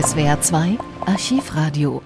SWR 0.00 0.40
2 0.40 0.78
Archivradio. 1.06 2.02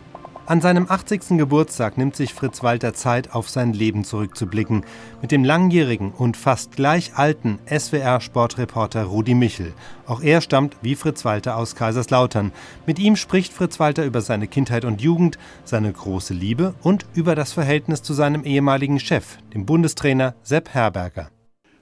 An 0.46 0.62
seinem 0.62 0.90
80. 0.90 1.36
Geburtstag 1.36 1.98
nimmt 1.98 2.16
sich 2.16 2.32
Fritz 2.32 2.62
Walter 2.62 2.94
Zeit, 2.94 3.34
auf 3.34 3.50
sein 3.50 3.74
Leben 3.74 4.04
zurückzublicken. 4.04 4.86
Mit 5.20 5.30
dem 5.30 5.44
langjährigen 5.44 6.10
und 6.10 6.38
fast 6.38 6.72
gleich 6.72 7.16
alten 7.16 7.58
SWR-Sportreporter 7.68 9.02
Rudi 9.02 9.34
Michel. 9.34 9.74
Auch 10.06 10.22
er 10.22 10.40
stammt 10.40 10.76
wie 10.80 10.94
Fritz 10.94 11.26
Walter 11.26 11.58
aus 11.58 11.74
Kaiserslautern. 11.74 12.52
Mit 12.86 12.98
ihm 12.98 13.14
spricht 13.14 13.52
Fritz 13.52 13.78
Walter 13.78 14.06
über 14.06 14.22
seine 14.22 14.46
Kindheit 14.46 14.86
und 14.86 15.02
Jugend, 15.02 15.36
seine 15.66 15.92
große 15.92 16.32
Liebe 16.32 16.74
und 16.82 17.04
über 17.12 17.34
das 17.34 17.52
Verhältnis 17.52 18.02
zu 18.02 18.14
seinem 18.14 18.44
ehemaligen 18.44 19.00
Chef, 19.00 19.36
dem 19.52 19.66
Bundestrainer 19.66 20.34
Sepp 20.42 20.70
Herberger. 20.70 21.28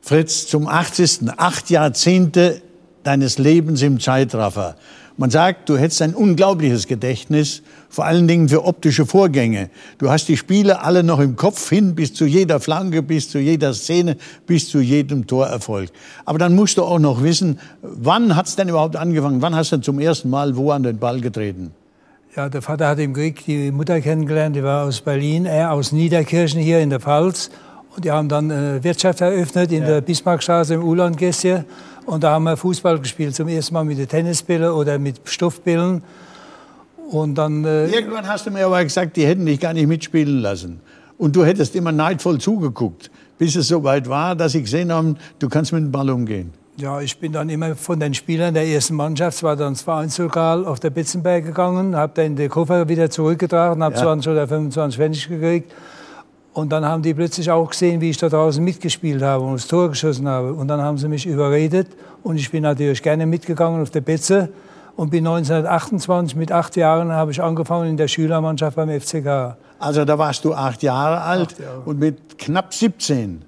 Fritz, 0.00 0.48
zum 0.48 0.66
80. 0.66 1.30
acht 1.36 1.70
Jahrzehnte 1.70 2.62
deines 3.02 3.38
Lebens 3.38 3.82
im 3.82 4.00
Zeitraffer. 4.00 4.76
Man 5.20 5.28
sagt, 5.28 5.68
du 5.68 5.76
hättest 5.76 6.00
ein 6.00 6.14
unglaubliches 6.14 6.86
Gedächtnis, 6.86 7.60
vor 7.90 8.06
allen 8.06 8.26
Dingen 8.26 8.48
für 8.48 8.64
optische 8.64 9.04
Vorgänge. 9.04 9.68
Du 9.98 10.10
hast 10.10 10.28
die 10.28 10.38
Spiele 10.38 10.80
alle 10.80 11.02
noch 11.02 11.20
im 11.20 11.36
Kopf 11.36 11.68
hin, 11.68 11.94
bis 11.94 12.14
zu 12.14 12.24
jeder 12.24 12.58
Flanke, 12.58 13.02
bis 13.02 13.28
zu 13.28 13.38
jeder 13.38 13.74
Szene, 13.74 14.16
bis 14.46 14.70
zu 14.70 14.80
jedem 14.80 15.26
Torerfolg. 15.26 15.90
Aber 16.24 16.38
dann 16.38 16.54
musst 16.54 16.78
du 16.78 16.84
auch 16.84 16.98
noch 16.98 17.22
wissen, 17.22 17.58
wann 17.82 18.34
hat's 18.34 18.56
denn 18.56 18.70
überhaupt 18.70 18.96
angefangen? 18.96 19.42
Wann 19.42 19.54
hast 19.54 19.72
du 19.72 19.76
zum 19.82 20.00
ersten 20.00 20.30
Mal 20.30 20.56
wo 20.56 20.70
an 20.70 20.84
den 20.84 20.96
Ball 20.96 21.20
getreten? 21.20 21.72
Ja, 22.34 22.48
der 22.48 22.62
Vater 22.62 22.88
hat 22.88 22.98
im 22.98 23.12
Krieg 23.12 23.44
die 23.44 23.70
Mutter 23.70 24.00
kennengelernt, 24.00 24.56
die 24.56 24.62
war 24.62 24.86
aus 24.86 25.02
Berlin, 25.02 25.44
er 25.44 25.72
aus 25.72 25.92
Niederkirchen 25.92 26.62
hier 26.62 26.80
in 26.80 26.88
der 26.88 27.00
Pfalz. 27.00 27.50
Und 27.94 28.06
die 28.06 28.10
haben 28.10 28.30
dann 28.30 28.50
eine 28.50 28.82
Wirtschaft 28.82 29.20
eröffnet 29.20 29.70
in 29.70 29.82
ja. 29.82 29.88
der 29.88 30.00
Bismarckstraße 30.00 30.72
im 30.72 30.82
Ulandgässchen. 30.82 31.66
Und 32.10 32.24
da 32.24 32.32
haben 32.32 32.42
wir 32.42 32.56
Fußball 32.56 32.98
gespielt, 32.98 33.36
zum 33.36 33.46
ersten 33.46 33.72
Mal 33.72 33.84
mit 33.84 33.96
den 33.96 34.08
Tennisbällen 34.08 34.72
oder 34.72 34.98
mit 34.98 35.20
Stoffbällen. 35.22 36.02
Und 37.08 37.36
dann, 37.36 37.64
äh 37.64 37.86
Irgendwann 37.86 38.26
hast 38.26 38.46
du 38.46 38.50
mir 38.50 38.66
aber 38.66 38.82
gesagt, 38.82 39.16
die 39.16 39.24
hätten 39.24 39.46
dich 39.46 39.60
gar 39.60 39.72
nicht 39.72 39.86
mitspielen 39.86 40.40
lassen. 40.40 40.80
Und 41.18 41.36
du 41.36 41.44
hättest 41.44 41.76
immer 41.76 41.92
neidvoll 41.92 42.38
zugeguckt, 42.38 43.12
bis 43.38 43.54
es 43.54 43.68
so 43.68 43.84
weit 43.84 44.08
war, 44.08 44.34
dass 44.34 44.52
sie 44.52 44.62
gesehen 44.62 44.92
haben, 44.92 45.18
du 45.38 45.48
kannst 45.48 45.72
mit 45.72 45.82
dem 45.82 45.92
Ball 45.92 46.10
umgehen. 46.10 46.52
Ja, 46.78 47.00
ich 47.00 47.16
bin 47.16 47.30
dann 47.30 47.48
immer 47.48 47.76
von 47.76 48.00
den 48.00 48.12
Spielern 48.12 48.54
der 48.54 48.66
ersten 48.66 48.96
Mannschaft, 48.96 49.44
war 49.44 49.54
dann 49.54 49.74
das 49.74 49.82
Vereinslokal 49.82 50.64
auf 50.64 50.80
der 50.80 50.90
Bitzenberg 50.90 51.44
gegangen, 51.44 51.94
habe 51.94 52.12
dann 52.16 52.34
den 52.34 52.50
Koffer 52.50 52.88
wieder 52.88 53.08
zurückgetragen, 53.08 53.84
habe 53.84 53.94
ja. 53.94 54.02
20 54.02 54.32
oder 54.32 54.48
25 54.48 54.96
Pfennig 54.96 55.28
gekriegt 55.28 55.72
und 56.52 56.70
dann 56.70 56.84
haben 56.84 57.02
die 57.02 57.14
plötzlich 57.14 57.50
auch 57.50 57.70
gesehen, 57.70 58.00
wie 58.00 58.10
ich 58.10 58.16
da 58.16 58.28
draußen 58.28 58.62
mitgespielt 58.62 59.22
habe 59.22 59.44
und 59.44 59.54
das 59.54 59.68
Tor 59.68 59.88
geschossen 59.88 60.26
habe. 60.26 60.52
Und 60.52 60.68
dann 60.68 60.80
haben 60.80 60.98
sie 60.98 61.08
mich 61.08 61.26
überredet. 61.26 61.88
Und 62.24 62.36
ich 62.36 62.50
bin 62.50 62.62
natürlich 62.64 63.02
gerne 63.02 63.24
mitgegangen 63.24 63.80
auf 63.80 63.90
der 63.90 64.00
Betze. 64.00 64.48
Und 64.96 65.10
bin 65.10 65.26
1928, 65.26 66.36
mit 66.36 66.50
acht 66.50 66.76
Jahren, 66.76 67.12
habe 67.12 67.30
ich 67.30 67.40
angefangen 67.40 67.90
in 67.90 67.96
der 67.96 68.08
Schülermannschaft 68.08 68.76
beim 68.76 68.90
FCK. 68.90 69.56
Also 69.78 70.04
da 70.04 70.18
warst 70.18 70.44
du 70.44 70.52
acht 70.52 70.82
Jahre 70.82 71.22
alt 71.22 71.52
acht 71.52 71.60
Jahre. 71.60 71.82
und 71.86 71.98
mit 72.00 72.38
knapp 72.38 72.74
17, 72.74 73.42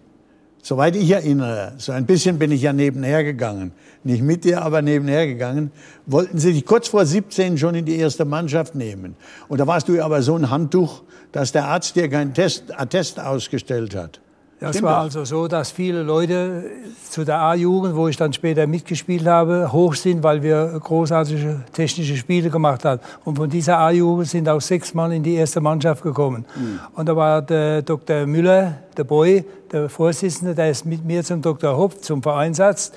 soweit 0.62 0.96
ich 0.96 1.10
erinnere, 1.10 1.74
so 1.77 1.92
ein 1.92 2.06
bisschen 2.06 2.38
bin 2.38 2.50
ich 2.52 2.62
ja 2.62 2.72
nebenher 2.72 3.24
gegangen. 3.24 3.72
Nicht 4.05 4.22
mit 4.22 4.44
dir, 4.44 4.62
aber 4.62 4.80
nebenher 4.80 5.27
gegangen. 5.27 5.70
Wollten 6.06 6.38
sie 6.38 6.52
dich 6.52 6.64
kurz 6.64 6.88
vor 6.88 7.05
17 7.05 7.58
schon 7.58 7.74
in 7.74 7.84
die 7.84 7.96
erste 7.96 8.24
Mannschaft 8.24 8.74
nehmen. 8.74 9.16
Und 9.48 9.58
da 9.58 9.66
warst 9.66 9.88
du 9.88 10.02
aber 10.02 10.22
so 10.22 10.36
ein 10.36 10.50
Handtuch, 10.50 11.02
dass 11.33 11.52
der 11.52 11.66
Arzt 11.66 11.96
dir 11.96 12.08
keinen 12.08 12.33
Test, 12.33 12.78
Attest 12.78 13.20
ausgestellt 13.20 13.94
hat. 13.94 14.20
Das 14.62 14.77
Stimmt 14.77 14.84
war 14.84 15.05
das? 15.05 15.16
also 15.16 15.24
so, 15.24 15.48
dass 15.48 15.72
viele 15.72 16.05
Leute 16.05 16.70
zu 17.10 17.24
der 17.24 17.41
A-Jugend, 17.41 17.96
wo 17.96 18.06
ich 18.06 18.16
dann 18.16 18.32
später 18.32 18.68
mitgespielt 18.68 19.27
habe, 19.27 19.72
hoch 19.72 19.94
sind, 19.96 20.22
weil 20.22 20.41
wir 20.41 20.78
großartige 20.78 21.62
technische 21.72 22.16
Spiele 22.16 22.48
gemacht 22.48 22.84
haben. 22.84 23.00
Und 23.24 23.36
von 23.36 23.50
dieser 23.50 23.78
A-Jugend 23.78 24.28
sind 24.28 24.48
auch 24.48 24.60
sechs 24.60 24.94
Mann 24.94 25.10
in 25.10 25.24
die 25.24 25.34
erste 25.34 25.60
Mannschaft 25.60 26.05
gekommen. 26.05 26.44
Mhm. 26.55 26.78
Und 26.94 27.08
da 27.08 27.16
war 27.16 27.42
der 27.42 27.83
Dr. 27.83 28.24
Müller, 28.24 28.78
der 28.96 29.02
Boy, 29.02 29.44
der 29.72 29.89
Vorsitzende, 29.89 30.55
der 30.55 30.70
ist 30.70 30.86
mit 30.86 31.05
mir 31.05 31.24
zum 31.24 31.42
Dr. 31.42 31.77
Hopf, 31.77 32.01
zum 32.01 32.22
Vereinsarzt. 32.22 32.95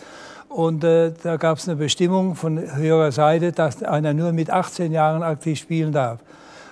Und 0.50 0.84
äh, 0.84 1.14
da 1.24 1.38
gab 1.38 1.58
es 1.58 1.68
eine 1.68 1.78
Bestimmung 1.78 2.36
von 2.36 2.60
höherer 2.76 3.12
Seite, 3.12 3.52
dass 3.52 3.82
einer 3.82 4.14
nur 4.14 4.34
mit 4.34 4.52
18 4.52 4.92
Jahren 4.92 5.24
aktiv 5.24 5.58
spielen 5.58 5.92
darf. 5.92 6.20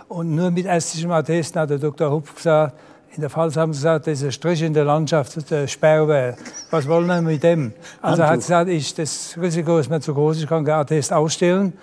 Und 0.07 0.35
nur 0.35 0.51
mit 0.51 0.67
ärztlichem 0.67 1.09
Attest 1.11 1.55
hat 1.55 1.71
der 1.71 1.79
Dr. 1.79 2.11
Hupf 2.11 2.35
gesagt, 2.35 2.75
in 3.15 3.21
der 3.21 3.29
Pfalz 3.29 3.55
haben 3.55 3.73
sie 3.73 3.79
gesagt, 3.79 4.07
das 4.07 4.19
ist 4.19 4.23
ein 4.23 4.31
Strich 4.31 4.61
in 4.63 4.73
der 4.73 4.85
Landschaft, 4.85 5.49
der 5.51 5.67
Sperrwehr. 5.67 6.35
Was 6.71 6.87
wollen 6.87 7.05
wir 7.05 7.21
mit 7.21 7.43
dem? 7.43 7.73
Also 8.01 8.23
hat 8.23 8.35
gesagt, 8.35 8.69
ich, 8.69 8.93
das 8.95 9.37
Risiko 9.39 9.77
ist 9.77 9.89
mir 9.89 9.99
zu 9.99 10.13
groß, 10.15 10.39
ich 10.39 10.47
kann 10.47 10.65
kein 10.65 10.75
Attest 10.75 11.13
ausstellen. 11.13 11.73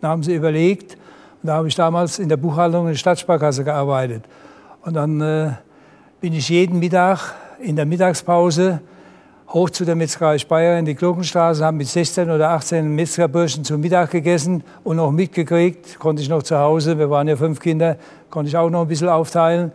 Dann 0.00 0.10
haben 0.10 0.22
sie 0.22 0.34
überlegt, 0.34 0.94
und 1.42 1.48
da 1.48 1.54
habe 1.54 1.68
ich 1.68 1.74
damals 1.74 2.18
in 2.18 2.28
der 2.28 2.38
Buchhaltung 2.38 2.86
in 2.86 2.92
der 2.92 2.98
Stadtsparkasse 2.98 3.64
gearbeitet. 3.64 4.24
Und 4.82 4.94
dann 4.94 5.20
äh, 5.20 5.50
bin 6.20 6.32
ich 6.32 6.48
jeden 6.48 6.78
Mittag 6.78 7.34
in 7.60 7.76
der 7.76 7.84
Mittagspause 7.84 8.80
hoch 9.50 9.70
zu 9.70 9.84
der 9.84 9.94
Metzgerei 9.94 10.38
Speyer 10.38 10.78
in 10.78 10.86
die 10.86 10.94
Glockenstraße, 10.94 11.64
haben 11.64 11.76
mit 11.76 11.88
16 11.88 12.30
oder 12.30 12.50
18 12.50 12.94
Metzgerburschen 12.94 13.64
zum 13.64 13.80
Mittag 13.80 14.10
gegessen 14.10 14.62
und 14.84 14.96
noch 14.96 15.10
mitgekriegt, 15.10 15.98
konnte 15.98 16.22
ich 16.22 16.28
noch 16.28 16.42
zu 16.42 16.58
Hause, 16.58 16.98
wir 16.98 17.10
waren 17.10 17.28
ja 17.28 17.36
fünf 17.36 17.60
Kinder, 17.60 17.96
konnte 18.30 18.48
ich 18.48 18.56
auch 18.56 18.70
noch 18.70 18.82
ein 18.82 18.88
bisschen 18.88 19.08
aufteilen. 19.08 19.72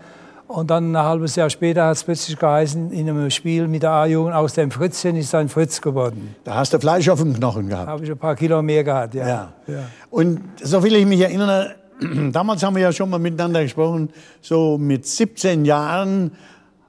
Und 0.53 0.69
dann 0.69 0.95
ein 0.95 1.03
halbes 1.03 1.35
Jahr 1.35 1.49
später 1.49 1.87
hat 1.87 1.97
es 1.97 2.03
plötzlich 2.03 2.37
geheißen, 2.37 2.91
in 2.91 3.09
einem 3.09 3.31
Spiel 3.31 3.67
mit 3.67 3.81
der 3.81 3.89
A-Jugend, 3.89 4.35
aus 4.35 4.53
dem 4.53 4.69
Fritzchen 4.69 5.15
ist 5.15 5.33
ein 5.33 5.49
Fritz 5.49 5.81
geworden. 5.81 6.35
Da 6.43 6.53
hast 6.53 6.71
du 6.75 6.79
Fleisch 6.79 7.09
auf 7.09 7.19
dem 7.19 7.33
Knochen 7.33 7.69
gehabt. 7.69 7.87
Habe 7.87 8.03
ich 8.03 8.11
ein 8.11 8.17
paar 8.19 8.35
Kilo 8.35 8.61
mehr 8.61 8.83
gehabt, 8.83 9.15
ja. 9.15 9.27
ja. 9.27 9.53
ja. 9.65 9.85
Und 10.11 10.41
so 10.61 10.83
will 10.83 10.95
ich 10.95 11.07
mich 11.07 11.21
erinnern, 11.21 11.71
damals 12.31 12.61
haben 12.61 12.75
wir 12.75 12.83
ja 12.83 12.91
schon 12.91 13.09
mal 13.09 13.17
miteinander 13.17 13.63
gesprochen, 13.63 14.11
so 14.41 14.77
mit 14.77 15.07
17 15.07 15.65
Jahren 15.65 16.33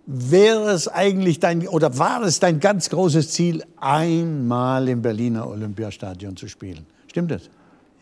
wäre 0.04 0.70
es 0.72 0.86
eigentlich 0.86 1.40
dein, 1.40 1.66
oder 1.66 1.96
war 1.96 2.20
es 2.20 2.40
dein 2.40 2.60
ganz 2.60 2.90
großes 2.90 3.30
Ziel, 3.30 3.64
einmal 3.80 4.86
im 4.90 5.00
Berliner 5.00 5.48
Olympiastadion 5.48 6.36
zu 6.36 6.48
spielen? 6.48 6.84
Stimmt 7.06 7.30
das? 7.30 7.48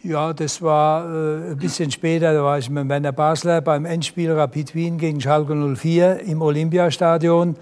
Ja, 0.04 0.32
das 0.32 0.60
war 0.60 1.04
äh, 1.04 1.52
ein 1.52 1.56
bisschen 1.58 1.90
später. 1.90 2.34
Da 2.34 2.42
war 2.42 2.58
ich 2.58 2.68
mit 2.68 2.88
Werner 2.88 3.12
Basler 3.12 3.60
beim 3.60 3.84
Endspiel 3.84 4.32
Rapid 4.32 4.74
Wien 4.74 4.98
gegen 4.98 5.20
Schalke 5.20 5.54
04 5.54 6.20
im 6.20 6.42
Olympiastadion. 6.42 7.56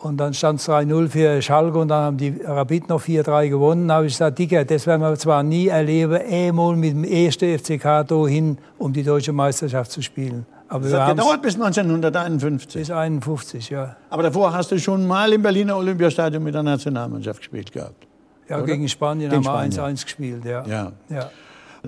Und 0.00 0.16
dann 0.16 0.32
stand 0.32 0.60
es 0.60 0.68
3-0 0.68 1.08
für 1.08 1.42
Schalke 1.42 1.78
und 1.78 1.88
dann 1.88 2.04
haben 2.04 2.16
die 2.16 2.40
Rapid 2.44 2.88
noch 2.88 3.02
4-3 3.02 3.48
gewonnen. 3.48 3.88
Da 3.88 3.94
habe 3.94 4.06
ich 4.06 4.12
gesagt, 4.12 4.38
Dicker, 4.38 4.64
das 4.64 4.86
werden 4.86 5.02
wir 5.02 5.16
zwar 5.16 5.42
nie 5.42 5.68
erleben, 5.68 6.20
einmal 6.20 6.76
mit 6.76 6.92
dem 6.92 7.04
ersten 7.04 7.58
FCK 7.58 8.06
hin, 8.28 8.58
um 8.78 8.92
die 8.92 9.02
deutsche 9.02 9.32
Meisterschaft 9.32 9.90
zu 9.90 10.02
spielen. 10.02 10.46
Aber 10.68 10.88
das 10.88 11.00
hat 11.00 11.16
gedauert 11.16 11.42
bis 11.42 11.54
1951. 11.54 12.80
Bis 12.80 12.90
51, 12.90 13.70
ja. 13.70 13.96
Aber 14.10 14.22
davor 14.22 14.52
hast 14.52 14.70
du 14.70 14.78
schon 14.78 15.06
mal 15.06 15.32
im 15.32 15.42
Berliner 15.42 15.76
Olympiastadion 15.76 16.42
mit 16.42 16.54
der 16.54 16.62
Nationalmannschaft 16.62 17.38
gespielt 17.38 17.72
gehabt. 17.72 18.06
Ja, 18.48 18.58
oder? 18.58 18.66
gegen 18.66 18.88
Spanien 18.88 19.30
gegen 19.30 19.46
haben 19.46 19.72
wir 19.72 19.82
1-1 19.82 20.04
gespielt, 20.04 20.44
ja. 20.44 20.64
ja. 20.66 20.92
ja. 21.08 21.30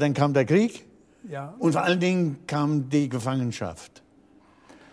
Dann 0.00 0.14
kam 0.14 0.32
der 0.32 0.44
Krieg. 0.44 0.84
Ja. 1.30 1.54
Und 1.58 1.72
vor 1.72 1.82
allen 1.82 2.00
Dingen 2.00 2.38
kam 2.46 2.88
die 2.88 3.08
Gefangenschaft. 3.08 4.02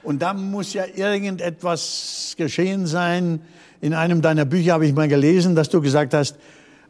Und 0.04 0.22
da 0.22 0.34
muss 0.34 0.74
ja 0.74 0.84
irgendetwas 0.96 2.36
geschehen 2.38 2.86
sein. 2.86 3.42
In 3.82 3.94
einem 3.94 4.22
deiner 4.22 4.46
Bücher 4.46 4.74
habe 4.74 4.86
ich 4.86 4.94
mal 4.94 5.08
gelesen, 5.08 5.56
dass 5.56 5.70
du 5.70 5.82
gesagt 5.82 6.14
hast, 6.14 6.38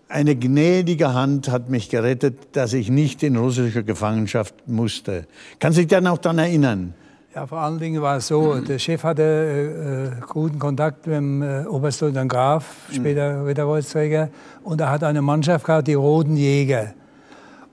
eine 0.09 0.35
gnädige 0.35 1.13
Hand 1.13 1.49
hat 1.49 1.69
mich 1.69 1.89
gerettet, 1.89 2.37
dass 2.53 2.73
ich 2.73 2.89
nicht 2.89 3.23
in 3.23 3.35
russische 3.35 3.83
Gefangenschaft 3.83 4.55
musste. 4.67 5.27
Kannst 5.59 5.77
du 5.77 5.81
dich 5.81 5.89
dann 5.89 6.07
auch 6.07 6.17
daran 6.17 6.39
erinnern? 6.39 6.93
Ja, 7.35 7.45
vor 7.45 7.59
allen 7.59 7.77
Dingen 7.77 8.01
war 8.01 8.17
es 8.17 8.27
so, 8.27 8.55
der 8.61 8.79
Chef 8.79 9.03
hatte 9.03 10.15
äh, 10.21 10.25
guten 10.27 10.57
Kontakt 10.57 11.05
mit 11.05 11.17
dem 11.17 11.41
äh, 11.43 11.65
Oberstleutnant 11.65 12.31
Graf, 12.31 12.75
später 12.91 13.45
Ritterkreuzträger, 13.45 14.29
und 14.63 14.81
er 14.81 14.89
hat 14.89 15.03
eine 15.03 15.21
Mannschaft 15.21 15.65
gehabt, 15.65 15.87
die 15.87 15.93
Roten 15.93 16.35
Jäger. 16.35 16.93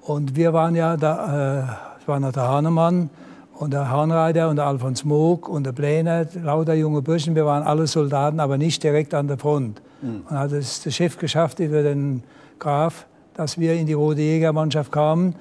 Und 0.06 0.36
wir 0.36 0.52
waren 0.52 0.74
ja 0.74 0.96
da, 0.98 1.62
äh, 1.62 2.00
es 2.00 2.06
war 2.06 2.20
noch 2.20 2.32
der 2.32 2.46
Hahnemann 2.46 3.08
und 3.54 3.72
der 3.72 3.88
Hahnreiter 3.88 4.50
und 4.50 4.56
der 4.56 4.66
Alfons 4.66 5.04
Moog 5.04 5.48
und 5.48 5.64
der 5.64 5.72
Pläner, 5.72 6.26
lauter 6.42 6.74
junge 6.74 7.00
Burschen, 7.00 7.34
wir 7.34 7.46
waren 7.46 7.62
alle 7.62 7.86
Soldaten, 7.86 8.38
aber 8.38 8.58
nicht 8.58 8.82
direkt 8.82 9.14
an 9.14 9.28
der 9.28 9.38
Front. 9.38 9.80
Mhm. 10.02 10.22
Und 10.28 10.38
hat 10.38 10.52
es 10.52 10.82
der 10.82 10.90
Chef 10.90 11.16
geschafft 11.16 11.58
über 11.60 11.82
den 11.82 12.22
Graf, 12.58 13.06
dass 13.32 13.58
wir 13.58 13.74
in 13.74 13.86
die 13.86 13.94
Rote 13.94 14.20
Jägermannschaft 14.20 14.92
kamen. 14.92 15.36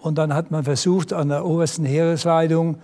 Und 0.00 0.16
dann 0.16 0.32
hat 0.32 0.52
man 0.52 0.62
versucht, 0.62 1.12
an 1.12 1.30
der 1.30 1.44
obersten 1.44 1.84
Heeresleitung 1.84 2.76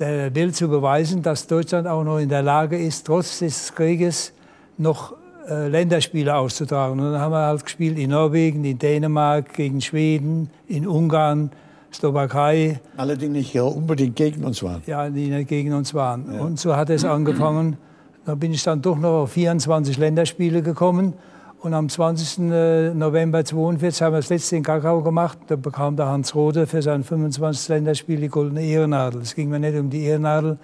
der 0.00 0.34
Welt 0.34 0.56
zu 0.56 0.68
beweisen, 0.68 1.22
dass 1.22 1.46
Deutschland 1.46 1.86
auch 1.86 2.02
noch 2.02 2.18
in 2.18 2.28
der 2.28 2.42
Lage 2.42 2.76
ist, 2.76 3.06
trotz 3.06 3.38
des 3.38 3.72
Krieges 3.74 4.32
noch 4.78 5.14
äh, 5.48 5.68
Länderspiele 5.68 6.34
auszutragen. 6.34 6.98
Und 6.98 7.12
dann 7.12 7.20
haben 7.20 7.32
wir 7.32 7.46
halt 7.46 7.64
gespielt 7.64 7.98
in 7.98 8.10
Norwegen, 8.10 8.64
in 8.64 8.78
Dänemark, 8.78 9.54
gegen 9.54 9.80
Schweden, 9.80 10.50
in 10.66 10.86
Ungarn, 10.86 11.50
Slowakei. 11.92 12.80
Alle, 12.96 13.16
die 13.16 13.28
nicht 13.28 13.58
unbedingt 13.58 14.16
gegen 14.16 14.44
uns 14.44 14.62
waren. 14.62 14.82
Ja, 14.86 15.08
die 15.08 15.28
nicht 15.28 15.48
gegen 15.48 15.72
uns 15.72 15.94
waren. 15.94 16.32
Ja. 16.32 16.40
Und 16.40 16.58
so 16.58 16.76
hat 16.76 16.90
es 16.90 17.04
angefangen. 17.04 17.76
Da 18.24 18.34
bin 18.34 18.52
ich 18.52 18.62
dann 18.62 18.82
doch 18.82 18.98
noch 18.98 19.22
auf 19.22 19.32
24 19.32 19.98
Länderspiele 19.98 20.62
gekommen. 20.62 21.14
Und 21.60 21.74
am 21.74 21.88
20. 21.88 22.50
Äh, 22.50 22.94
November 22.94 23.44
42 23.44 24.02
haben 24.02 24.14
wir 24.14 24.18
das 24.18 24.30
letzte 24.30 24.56
in 24.56 24.62
Kakao 24.62 25.02
gemacht. 25.02 25.38
Da 25.48 25.56
bekam 25.56 25.96
der 25.96 26.06
Hans 26.06 26.34
Rode 26.34 26.66
für 26.66 26.80
sein 26.80 27.04
25. 27.04 27.68
Länderspiel 27.68 28.20
die 28.20 28.28
goldene 28.28 28.62
Ehrennadel. 28.62 29.20
Es 29.20 29.34
ging 29.34 29.50
mir 29.50 29.58
nicht 29.58 29.78
um 29.78 29.90
die 29.90 30.04
Ehrennadel, 30.04 30.58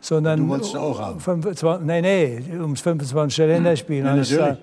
sondern... 0.00 0.40
Du 0.40 0.48
wolltest 0.48 0.76
auch 0.76 1.00
haben? 1.00 1.20
25, 1.20 1.86
nein, 1.86 2.02
nein, 2.02 2.60
ums 2.60 2.80
25. 2.80 3.38
Länderspiel. 3.38 4.04
Ja, 4.04 4.16
natürlich. 4.16 4.58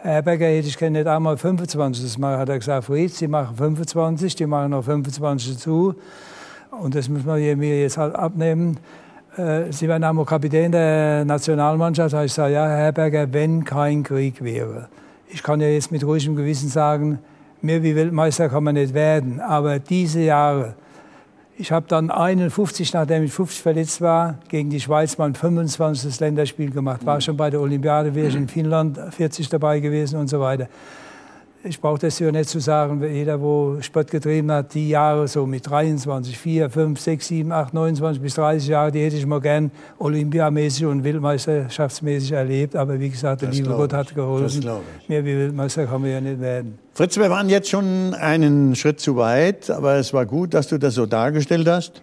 Herr 0.00 0.22
Becker, 0.22 0.46
hätte 0.46 0.68
ich 0.68 0.80
nicht 0.80 1.06
einmal 1.06 1.36
25 1.36 2.04
das 2.04 2.18
machen. 2.18 2.38
Hat 2.38 2.48
er 2.48 2.58
gesagt, 2.58 2.84
Fritz, 2.84 3.18
Sie 3.18 3.26
machen 3.26 3.56
25, 3.56 4.36
die 4.36 4.46
machen 4.46 4.70
noch 4.70 4.84
25 4.84 5.54
dazu. 5.54 5.94
Und 6.70 6.94
das 6.94 7.08
müssen 7.08 7.26
wir 7.26 7.56
mir 7.56 7.82
jetzt 7.82 7.98
halt 7.98 8.14
abnehmen. 8.14 8.78
Äh, 9.36 9.72
Sie 9.72 9.88
werden 9.88 10.04
einmal 10.04 10.24
Kapitän 10.24 10.70
der 10.70 11.24
Nationalmannschaft. 11.24 12.12
Da 12.12 12.18
habe 12.18 12.26
ich 12.26 12.32
gesagt, 12.32 12.52
ja, 12.52 12.68
Herr 12.68 12.92
Berger, 12.92 13.32
wenn 13.32 13.64
kein 13.64 14.04
Krieg 14.04 14.42
wäre 14.42 14.88
ich 15.30 15.42
kann 15.42 15.60
ja 15.60 15.68
jetzt 15.68 15.92
mit 15.92 16.04
ruhigem 16.04 16.36
Gewissen 16.36 16.68
sagen, 16.68 17.18
mehr 17.60 17.82
wie 17.82 17.94
Weltmeister 17.94 18.48
kann 18.48 18.64
man 18.64 18.74
nicht 18.74 18.94
werden. 18.94 19.40
Aber 19.40 19.78
diese 19.78 20.20
Jahre, 20.20 20.74
ich 21.58 21.72
habe 21.72 21.86
dann 21.88 22.10
51, 22.10 22.92
nachdem 22.92 23.24
ich 23.24 23.32
50 23.32 23.62
verletzt 23.62 24.00
war, 24.00 24.38
gegen 24.48 24.70
die 24.70 24.80
Schweiz 24.80 25.18
mein 25.18 25.34
25. 25.34 26.20
Länderspiel 26.20 26.70
gemacht. 26.70 27.04
War 27.04 27.20
schon 27.20 27.36
bei 27.36 27.50
der 27.50 27.60
Olympiade, 27.60 28.14
wäre 28.14 28.28
ich 28.28 28.36
in 28.36 28.48
Finnland 28.48 28.98
40 29.10 29.48
dabei 29.48 29.80
gewesen 29.80 30.20
und 30.20 30.28
so 30.28 30.40
weiter 30.40 30.68
ich 31.64 31.80
brauche 31.80 31.98
das 31.98 32.18
ja 32.18 32.30
nicht 32.30 32.48
zu 32.48 32.60
sagen, 32.60 33.02
jeder, 33.02 33.40
wo 33.40 33.78
Sport 33.80 34.10
getrieben 34.10 34.50
hat, 34.52 34.74
die 34.74 34.90
Jahre 34.90 35.26
so 35.26 35.44
mit 35.44 35.68
23, 35.68 36.38
4, 36.38 36.70
5, 36.70 37.00
6, 37.00 37.28
7, 37.28 37.52
8, 37.52 37.74
29 37.74 38.22
bis 38.22 38.34
30 38.34 38.68
Jahre, 38.68 38.92
die 38.92 39.02
hätte 39.02 39.16
ich 39.16 39.26
mal 39.26 39.40
gern 39.40 39.70
olympiamäßig 39.98 40.86
und 40.86 41.02
weltmeisterschaftsmäßig 41.02 42.32
erlebt. 42.32 42.76
Aber 42.76 43.00
wie 43.00 43.10
gesagt, 43.10 43.42
der 43.42 43.48
das 43.48 43.58
liebe 43.58 43.70
Gott 43.70 43.92
hat 43.92 44.14
geholfen. 44.14 44.64
Mehr 45.08 45.24
wie 45.24 45.36
Weltmeister 45.36 45.86
kann 45.86 46.00
man 46.02 46.10
ja 46.10 46.20
nicht 46.20 46.40
werden. 46.40 46.78
Fritz, 46.94 47.16
wir 47.16 47.30
waren 47.30 47.48
jetzt 47.48 47.68
schon 47.68 48.14
einen 48.14 48.76
Schritt 48.76 49.00
zu 49.00 49.16
weit, 49.16 49.70
aber 49.70 49.96
es 49.96 50.12
war 50.12 50.26
gut, 50.26 50.54
dass 50.54 50.68
du 50.68 50.78
das 50.78 50.94
so 50.94 51.06
dargestellt 51.06 51.66
hast. 51.66 52.02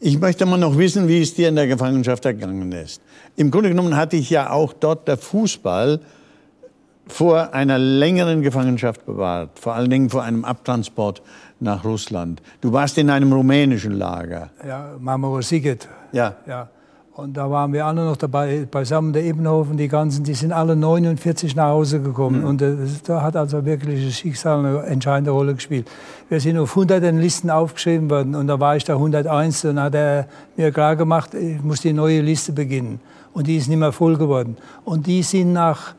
Ich 0.00 0.18
möchte 0.18 0.44
mal 0.46 0.58
noch 0.58 0.76
wissen, 0.76 1.08
wie 1.08 1.22
es 1.22 1.32
dir 1.34 1.48
in 1.48 1.56
der 1.56 1.66
Gefangenschaft 1.68 2.24
ergangen 2.24 2.70
ist. 2.72 3.00
Im 3.36 3.50
Grunde 3.50 3.70
genommen 3.70 3.96
hatte 3.96 4.16
ich 4.16 4.28
ja 4.30 4.50
auch 4.50 4.72
dort 4.72 5.08
der 5.08 5.16
Fußball 5.16 6.00
vor 7.08 7.54
einer 7.54 7.78
längeren 7.78 8.42
Gefangenschaft 8.42 9.06
bewahrt, 9.06 9.58
vor 9.58 9.74
allen 9.74 9.90
Dingen 9.90 10.10
vor 10.10 10.22
einem 10.22 10.44
Abtransport 10.44 11.22
nach 11.60 11.84
Russland. 11.84 12.42
Du 12.60 12.72
warst 12.72 12.98
in 12.98 13.10
einem 13.10 13.32
rumänischen 13.32 13.92
Lager. 13.92 14.50
Ja, 14.66 14.94
Marmorosiget. 14.98 15.88
Ja. 16.12 16.34
ja. 16.46 16.68
Und 17.16 17.34
da 17.34 17.50
waren 17.50 17.72
wir 17.72 17.86
alle 17.86 18.04
noch 18.04 18.18
dabei, 18.18 18.68
beisammen, 18.70 19.14
der 19.14 19.24
Ebenhofen, 19.24 19.78
die 19.78 19.88
ganzen, 19.88 20.22
die 20.22 20.34
sind 20.34 20.52
alle 20.52 20.76
49 20.76 21.56
nach 21.56 21.68
Hause 21.68 22.02
gekommen. 22.02 22.40
Mhm. 22.40 22.46
Und 22.46 22.60
äh, 22.60 22.74
da 23.06 23.22
hat 23.22 23.36
also 23.36 23.64
wirklich 23.64 24.04
das 24.04 24.18
Schicksal 24.18 24.58
eine 24.58 24.82
entscheidende 24.82 25.30
Rolle 25.30 25.54
gespielt. 25.54 25.90
Wir 26.28 26.40
sind 26.40 26.58
auf 26.58 26.76
hunderten 26.76 27.18
Listen 27.18 27.48
aufgeschrieben 27.48 28.10
worden 28.10 28.34
und 28.34 28.48
da 28.48 28.60
war 28.60 28.76
ich 28.76 28.84
da 28.84 28.94
101 28.94 29.64
und 29.64 29.80
hat 29.80 29.94
er 29.94 30.26
mir 30.58 30.70
klar 30.72 30.94
gemacht, 30.94 31.32
ich 31.32 31.62
muss 31.62 31.80
die 31.80 31.94
neue 31.94 32.20
Liste 32.20 32.52
beginnen. 32.52 33.00
Und 33.32 33.46
die 33.46 33.56
ist 33.56 33.68
nicht 33.68 33.78
mehr 33.78 33.92
voll 33.92 34.18
geworden. 34.18 34.58
Und 34.84 35.06
die 35.06 35.22
sind 35.22 35.54
nach 35.54 35.94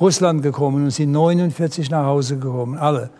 Russland 0.00 0.42
gekommen 0.42 0.84
und 0.84 0.90
sind 0.90 1.12
49 1.12 1.90
nach 1.90 2.04
Hause 2.04 2.38
gekommen, 2.38 2.76
alle. 2.78 3.10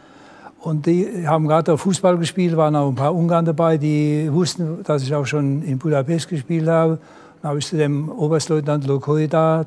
Und 0.60 0.86
die 0.86 1.26
haben 1.26 1.46
gerade 1.46 1.78
Fußball 1.78 2.19
gespielt, 2.19 2.56
waren 2.56 2.75
auch 2.76 2.88
ein 2.88 2.94
paar 2.94 3.14
Ungarn 3.14 3.44
dabei, 3.44 3.78
die 3.78 4.28
wussten, 4.32 4.82
dass 4.84 5.02
ich 5.02 5.14
auch 5.14 5.25
schon 5.25 5.62
in 5.62 5.78
Budapest 5.78 6.28
gespielt 6.28 6.69
habe. 6.69 6.98
Dann 7.40 7.50
habe 7.50 7.58
ich 7.60 7.66
zu 7.66 7.76
dem 7.76 8.08
Oberstleutnant 8.08 8.86
Lokoi 8.86 9.28
da 9.28 9.64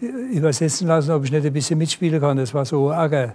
übersetzen 0.00 0.86
lassen, 0.86 1.10
ob 1.10 1.24
ich 1.24 1.32
nicht 1.32 1.44
ein 1.44 1.52
bisschen 1.52 1.76
mitspielen 1.78 2.20
kann. 2.20 2.36
Das 2.36 2.54
war 2.54 2.64
so 2.64 2.90
Ärger. 2.90 3.34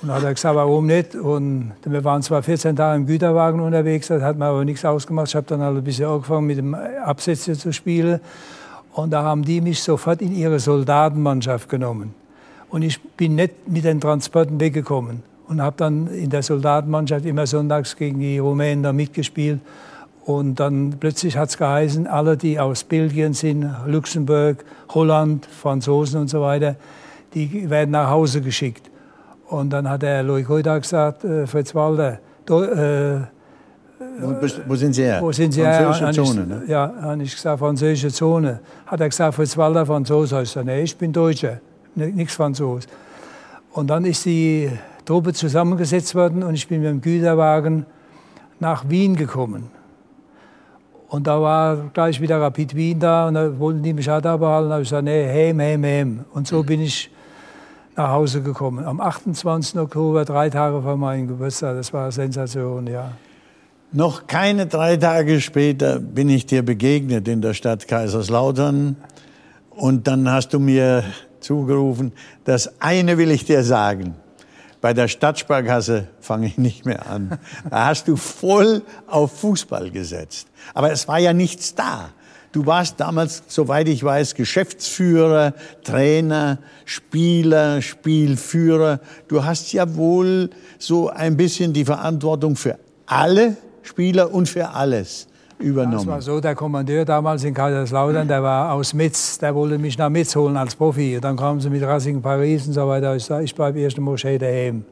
Und 0.00 0.08
dann 0.08 0.16
hat 0.16 0.24
er 0.24 0.32
gesagt, 0.32 0.56
warum 0.56 0.86
nicht? 0.86 1.14
Und 1.14 1.72
wir 1.84 2.02
waren 2.02 2.22
zwar 2.22 2.42
14 2.42 2.74
Tage 2.74 2.96
im 2.96 3.06
Güterwagen 3.06 3.60
unterwegs, 3.60 4.08
das 4.08 4.22
hat 4.22 4.38
mir 4.38 4.46
aber 4.46 4.64
nichts 4.64 4.86
ausgemacht. 4.86 5.28
Ich 5.28 5.34
habe 5.34 5.46
dann 5.46 5.60
halt 5.60 5.76
ein 5.76 5.84
bisschen 5.84 6.06
angefangen, 6.06 6.46
mit 6.46 6.56
dem 6.56 6.74
Absätze 6.74 7.52
zu 7.58 7.74
spielen. 7.74 8.20
Und 8.94 9.10
da 9.10 9.22
haben 9.22 9.42
die 9.42 9.60
mich 9.60 9.82
sofort 9.82 10.22
in 10.22 10.34
ihre 10.34 10.58
Soldatenmannschaft 10.58 11.68
genommen. 11.68 12.14
Und 12.72 12.80
ich 12.80 13.00
bin 13.02 13.34
nicht 13.34 13.68
mit 13.68 13.84
den 13.84 14.00
Transporten 14.00 14.58
weggekommen 14.58 15.22
und 15.46 15.60
habe 15.60 15.76
dann 15.76 16.06
in 16.06 16.30
der 16.30 16.42
Soldatenmannschaft 16.42 17.26
immer 17.26 17.46
sonntags 17.46 17.94
gegen 17.94 18.18
die 18.18 18.38
Rumänen 18.38 18.82
da 18.82 18.94
mitgespielt. 18.94 19.60
Und 20.24 20.58
dann 20.58 20.94
plötzlich 20.98 21.36
hat 21.36 21.50
es 21.50 21.58
geheißen, 21.58 22.06
alle, 22.06 22.38
die 22.38 22.58
aus 22.58 22.82
Belgien 22.84 23.34
sind, 23.34 23.70
Luxemburg, 23.86 24.64
Holland, 24.88 25.44
Franzosen 25.44 26.22
und 26.22 26.28
so 26.28 26.40
weiter, 26.40 26.76
die 27.34 27.68
werden 27.68 27.90
nach 27.90 28.08
Hause 28.08 28.40
geschickt. 28.40 28.90
Und 29.48 29.70
dann 29.70 29.86
hat 29.86 30.00
der 30.00 30.22
Loic 30.22 30.48
Hoida 30.48 30.78
gesagt, 30.78 31.24
äh, 31.24 31.46
Fritz 31.46 31.74
Walder, 31.74 32.20
do, 32.46 32.62
äh, 32.62 33.20
wo, 34.18 34.34
wo, 34.66 34.74
sind 34.76 34.94
Sie 34.94 35.02
her? 35.02 35.20
Wo 35.20 35.30
sind 35.30 35.52
Sie 35.52 35.60
Französische 35.60 36.04
her? 36.06 36.12
Zone, 36.12 36.46
ne? 36.46 36.62
Ja, 36.68 36.92
habe 37.02 37.22
ich 37.22 37.34
gesagt, 37.34 37.58
französische 37.58 38.10
Zone. 38.10 38.60
Hat 38.86 39.00
er 39.00 39.10
gesagt, 39.10 39.34
Fritz 39.34 39.58
Walder, 39.58 39.84
Franzose. 39.84 40.36
Ich 40.36 40.48
gesagt, 40.48 40.66
nee, 40.66 40.82
ich 40.82 40.96
bin 40.96 41.12
Deutscher 41.12 41.60
nichts 41.94 42.34
Franzos. 42.34 42.86
Und 43.72 43.88
dann 43.88 44.04
ist 44.04 44.24
die 44.24 44.70
Truppe 45.04 45.32
zusammengesetzt 45.32 46.14
worden 46.14 46.42
und 46.42 46.54
ich 46.54 46.68
bin 46.68 46.80
mit 46.80 46.90
dem 46.90 47.00
Güterwagen 47.00 47.86
nach 48.60 48.88
Wien 48.88 49.16
gekommen. 49.16 49.70
Und 51.08 51.26
da 51.26 51.40
war 51.42 51.76
gleich 51.92 52.20
wieder 52.20 52.40
Rapid 52.40 52.74
Wien 52.74 52.98
da 52.98 53.28
und 53.28 53.34
da 53.34 53.58
wollten 53.58 53.82
die 53.82 53.92
mich 53.92 54.10
auch 54.10 54.20
da 54.20 54.36
behalten. 54.36 54.68
Da 54.68 54.74
habe 54.74 54.82
ich 54.82 54.88
gesagt, 54.88 55.04
nee, 55.04 55.26
heim, 55.28 55.60
heim, 55.60 55.84
heim. 55.84 56.24
Und 56.32 56.48
so 56.48 56.62
bin 56.62 56.80
ich 56.80 57.10
nach 57.96 58.10
Hause 58.10 58.40
gekommen. 58.40 58.84
Am 58.84 59.00
28. 59.00 59.78
Oktober, 59.78 60.24
drei 60.24 60.48
Tage 60.48 60.80
vor 60.80 60.96
meinem 60.96 61.28
Geburtstag. 61.28 61.76
Das 61.76 61.92
war 61.92 62.04
eine 62.04 62.12
Sensation, 62.12 62.86
ja. 62.86 63.12
Noch 63.92 64.26
keine 64.26 64.66
drei 64.66 64.96
Tage 64.96 65.42
später 65.42 65.98
bin 65.98 66.30
ich 66.30 66.46
dir 66.46 66.62
begegnet 66.62 67.28
in 67.28 67.42
der 67.42 67.52
Stadt 67.52 67.86
Kaiserslautern. 67.86 68.96
Und 69.68 70.06
dann 70.06 70.30
hast 70.30 70.54
du 70.54 70.58
mir 70.60 71.04
zugerufen, 71.42 72.12
das 72.44 72.80
eine 72.80 73.18
will 73.18 73.30
ich 73.30 73.44
dir 73.44 73.62
sagen. 73.62 74.14
Bei 74.80 74.92
der 74.94 75.06
Stadtsparkasse 75.06 76.08
fange 76.20 76.48
ich 76.48 76.58
nicht 76.58 76.84
mehr 76.84 77.08
an. 77.08 77.38
Da 77.70 77.86
hast 77.86 78.08
du 78.08 78.16
voll 78.16 78.82
auf 79.06 79.38
Fußball 79.40 79.90
gesetzt. 79.90 80.48
Aber 80.74 80.90
es 80.90 81.06
war 81.06 81.20
ja 81.20 81.32
nichts 81.32 81.74
da. 81.74 82.10
Du 82.50 82.66
warst 82.66 83.00
damals, 83.00 83.44
soweit 83.46 83.88
ich 83.88 84.02
weiß, 84.02 84.34
Geschäftsführer, 84.34 85.54
Trainer, 85.84 86.58
Spieler, 86.84 87.80
Spielführer. 87.80 89.00
Du 89.28 89.44
hast 89.44 89.72
ja 89.72 89.94
wohl 89.94 90.50
so 90.78 91.08
ein 91.08 91.36
bisschen 91.36 91.72
die 91.72 91.84
Verantwortung 91.84 92.56
für 92.56 92.78
alle 93.06 93.56
Spieler 93.82 94.34
und 94.34 94.48
für 94.48 94.70
alles 94.70 95.28
übernommen. 95.62 95.96
Das 95.96 96.06
war 96.06 96.22
so, 96.22 96.40
der 96.40 96.54
Kommandeur 96.54 97.04
damals 97.04 97.44
in 97.44 97.54
Kaiserslautern, 97.54 98.28
der 98.28 98.42
war 98.42 98.72
aus 98.72 98.92
Metz, 98.94 99.38
der 99.38 99.54
wollte 99.54 99.78
mich 99.78 99.96
nach 99.96 100.10
Metz 100.10 100.34
holen 100.36 100.56
als 100.56 100.74
Profi. 100.74 101.18
Dann 101.20 101.36
kamen 101.36 101.60
sie 101.60 101.70
mit 101.70 101.82
Racing 101.82 102.20
Paris 102.20 102.66
und 102.66 102.74
so 102.74 102.86
weiter. 102.86 103.16
Ich 103.16 103.24
sage, 103.24 103.44
ich 103.44 103.54
bleibe 103.54 103.80
erst 103.80 103.98
in 103.98 104.04
Moschee 104.04 104.38
daheim. 104.38 104.84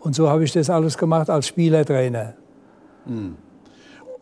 Und 0.00 0.14
so 0.14 0.28
habe 0.28 0.44
ich 0.44 0.52
das 0.52 0.68
alles 0.68 0.98
gemacht 0.98 1.30
als 1.30 1.46
Spielertrainer. 1.46 2.34
Hm. 3.06 3.36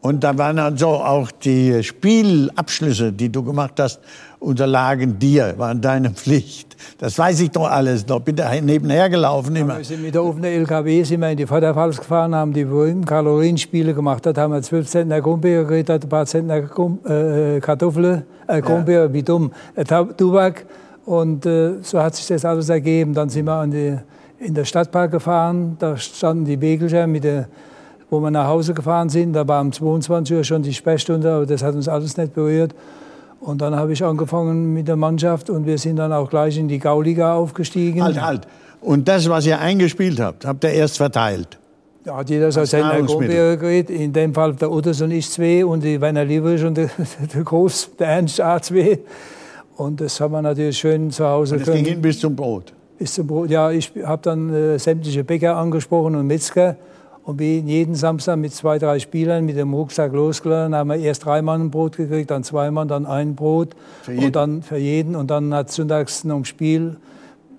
Und 0.03 0.25
da 0.25 0.37
waren 0.39 0.59
also 0.59 0.89
auch 0.89 1.31
die 1.31 1.83
Spielabschlüsse, 1.83 3.13
die 3.13 3.31
du 3.31 3.43
gemacht 3.43 3.75
hast, 3.79 4.01
unterlagen 4.39 5.19
dir, 5.19 5.55
waren 5.59 5.81
deine 5.83 6.11
Pflicht. 6.15 6.75
Das 6.97 7.19
weiß 7.19 7.41
ich 7.41 7.51
doch 7.51 7.71
alles 7.71 8.07
noch. 8.07 8.21
Bin 8.21 8.37
da 8.37 8.51
nebenher 8.61 9.11
gelaufen 9.11 9.55
immer. 9.57 9.77
wir 9.77 9.85
sind 9.85 10.03
mit 10.03 10.15
der 10.15 10.25
offenen 10.25 10.53
LKW 10.53 11.03
sind 11.03 11.21
wir 11.21 11.31
in 11.31 11.37
die 11.37 11.47
Vorderpfalz 11.47 11.99
gefahren, 11.99 12.35
haben 12.35 12.55
die 12.55 12.65
berühmten 12.65 13.05
Kalorienspiele 13.05 13.93
gemacht. 13.93 14.25
Dort 14.25 14.39
haben 14.39 14.55
wir 14.55 14.63
12 14.63 14.89
Zentner 14.89 15.21
Grumbeer 15.21 15.65
gekriegt, 15.65 15.91
ein 15.91 16.09
paar 16.09 16.25
Zentner 16.25 16.57
äh, 16.57 17.61
Kartoffeln, 17.61 18.23
äh, 18.47 18.63
Grumbeer, 18.63 19.05
ja. 19.05 19.13
wie 19.13 19.23
dumm, 19.23 19.53
äh, 19.75 19.85
Tubak. 19.85 20.65
Und 21.05 21.45
äh, 21.45 21.75
so 21.83 22.01
hat 22.01 22.15
sich 22.17 22.27
das 22.27 22.47
alles 22.47 22.71
ergeben. 22.71 23.13
Dann 23.13 23.29
sind 23.29 23.45
wir 23.45 23.67
die, 23.67 23.99
in 24.39 24.55
der 24.55 24.65
Stadtpark 24.65 25.11
gefahren. 25.11 25.77
Da 25.79 25.99
standen 25.99 26.47
die 26.47 26.59
Wegelcher 26.59 27.07
mit 27.07 27.25
der 27.25 27.49
wo 28.11 28.21
wir 28.21 28.31
nach 28.31 28.49
Hause 28.49 28.75
gefahren 28.75 29.09
sind. 29.09 29.33
Da 29.33 29.47
war 29.47 29.61
um 29.61 29.73
22 29.73 30.37
Uhr 30.37 30.45
schon 30.45 30.63
die 30.63 30.75
Sprechstunde, 30.75 31.33
aber 31.33 31.47
das 31.47 31.63
hat 31.63 31.75
uns 31.75 31.89
alles 31.89 32.17
nicht 32.17 32.35
berührt. 32.35 32.75
Und 33.41 33.63
dann 33.63 33.75
habe 33.75 33.93
ich 33.93 34.05
angefangen 34.05 34.75
mit 34.75 34.87
der 34.89 34.97
Mannschaft 34.97 35.49
und 35.49 35.65
wir 35.65 35.79
sind 35.79 35.97
dann 35.97 36.13
auch 36.13 36.29
gleich 36.29 36.59
in 36.59 36.69
die 36.69 36.79
Gauliga 36.79 37.35
aufgestiegen. 37.35 38.03
Halt, 38.03 38.21
halt. 38.21 38.47
Und 38.83 39.09
das, 39.09 39.29
was 39.29 39.47
ihr 39.47 39.59
eingespielt 39.59 40.21
habt, 40.21 40.45
habt 40.45 40.65
ihr 40.65 40.71
erst 40.71 40.99
verteilt? 40.99 41.59
Ja, 42.05 42.17
hat 42.17 42.31
jeder 42.31 42.51
so 42.51 42.65
seine 42.65 43.05
Gruppe 43.05 43.57
gekriegt. 43.57 43.91
In 43.91 44.13
dem 44.13 44.35
Fall 44.35 44.55
der 44.55 44.71
Otters 44.71 45.01
und 45.03 45.11
ich 45.11 45.31
zwei 45.31 45.65
und 45.65 45.83
die 45.83 46.01
Werner 46.01 46.25
Lieberich 46.25 46.65
und 46.65 46.77
der, 46.77 46.91
der 47.35 47.43
Groß, 47.43 47.91
der 47.99 48.09
Ernst 48.09 48.41
A 48.41 48.61
zwei. 48.61 48.99
Und 49.77 50.01
das 50.01 50.21
haben 50.21 50.33
wir 50.33 50.43
natürlich 50.43 50.79
schön 50.79 51.11
zu 51.11 51.27
Hause 51.27 51.55
und 51.55 51.61
das 51.61 51.69
können. 51.69 51.85
ging 51.85 52.03
bis 52.03 52.21
zum 52.21 52.37
Brot? 52.37 52.73
Bis 52.99 53.15
zum 53.15 53.27
Brot, 53.27 53.51
ja. 53.51 53.71
Ich 53.71 53.93
habe 54.05 54.21
dann 54.23 54.53
äh, 54.53 54.79
sämtliche 54.79 55.25
Bäcker 55.25 55.57
angesprochen 55.57 56.15
und 56.17 56.27
Metzger 56.27 56.77
und 57.31 57.37
bin 57.37 57.69
jeden 57.69 57.95
Samstag 57.95 58.39
mit 58.39 58.53
zwei, 58.53 58.81
drei 58.81 58.99
Spielern 58.99 59.45
mit 59.47 59.57
dem 59.57 59.73
Rucksack 59.73 60.13
losgeladen. 60.13 60.75
haben 60.75 60.91
wir 60.91 60.97
erst 60.97 61.25
drei 61.25 61.43
Mann 61.43 61.67
ein 61.67 61.71
Brot 61.71 61.97
gekriegt, 61.97 62.29
dann 62.33 62.43
zwei 62.43 62.73
Mann, 62.73 62.89
dann 62.89 63.07
ein 63.07 63.37
Brot. 63.37 63.77
Und 64.09 64.35
dann 64.35 64.63
für 64.63 64.79
jeden. 64.79 65.15
Und 65.15 65.31
dann 65.31 65.55
hat 65.55 65.71
sonntags 65.71 66.25
noch 66.25 66.39
ein 66.39 66.45
Spiel 66.45 66.97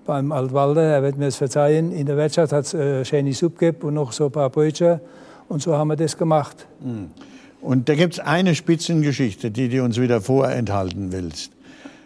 beim 0.04 0.30
Altwalder, 0.30 0.82
er 0.82 1.02
wird 1.02 1.16
mir 1.16 1.24
das 1.24 1.36
verzeihen. 1.36 1.90
In 1.90 2.04
der 2.04 2.18
Wirtschaft 2.18 2.52
hat 2.52 2.66
es 2.66 2.74
äh, 2.74 3.02
schöne 3.06 3.32
Suppe 3.32 3.56
gegeben 3.66 3.88
und 3.88 3.94
noch 3.94 4.12
so 4.12 4.26
ein 4.26 4.32
paar 4.32 4.50
Brötchen. 4.50 5.00
Und 5.48 5.62
so 5.62 5.74
haben 5.74 5.88
wir 5.88 5.96
das 5.96 6.18
gemacht. 6.18 6.66
Mhm. 6.84 7.08
Und 7.62 7.88
da 7.88 7.94
gibt 7.94 8.14
es 8.14 8.20
eine 8.20 8.54
Spitzengeschichte, 8.54 9.50
die 9.50 9.70
du 9.70 9.84
uns 9.84 9.98
wieder 9.98 10.20
vorenthalten 10.20 11.12
willst. 11.12 11.50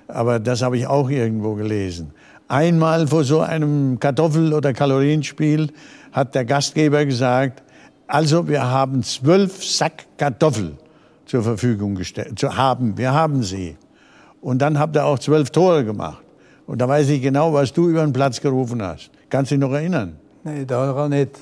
Aber 0.07 0.39
das 0.39 0.63
habe 0.63 0.77
ich 0.77 0.87
auch 0.87 1.11
irgendwo 1.11 1.55
gelesen. 1.55 2.13
Einmal 2.47 3.09
vor 3.09 3.25
so 3.25 3.41
einem 3.41 3.99
Kartoffel- 3.99 4.53
oder 4.53 4.73
Kalorienspiel 4.73 5.71
hat 6.17 6.35
der 6.35 6.47
Gastgeber 6.47 7.05
gesagt, 7.05 7.63
also 8.07 8.49
wir 8.49 8.65
haben 8.65 9.03
zwölf 9.03 9.63
Sack 9.63 10.07
Kartoffel 10.17 10.79
zur 11.27 11.43
Verfügung 11.43 11.95
gestellt, 11.95 12.39
zu 12.39 12.57
haben, 12.57 12.97
wir 12.97 13.13
haben 13.13 13.43
sie. 13.43 13.77
Und 14.41 14.63
dann 14.63 14.79
habt 14.79 14.97
ihr 14.97 15.05
auch 15.05 15.19
zwölf 15.19 15.51
Tore 15.51 15.85
gemacht. 15.85 16.23
Und 16.67 16.81
da 16.81 16.89
weiß 16.89 17.11
ich 17.11 17.21
genau, 17.21 17.53
was 17.53 17.71
du 17.73 17.91
über 17.91 18.01
den 18.01 18.15
Platz 18.15 18.41
gerufen 18.41 18.83
hast. 18.83 19.11
Kannst 19.29 19.51
du 19.51 19.57
dich 19.57 19.61
noch 19.61 19.73
erinnern? 19.73 20.17
Nee, 20.43 20.65
daran 20.65 21.11
nicht. 21.11 21.33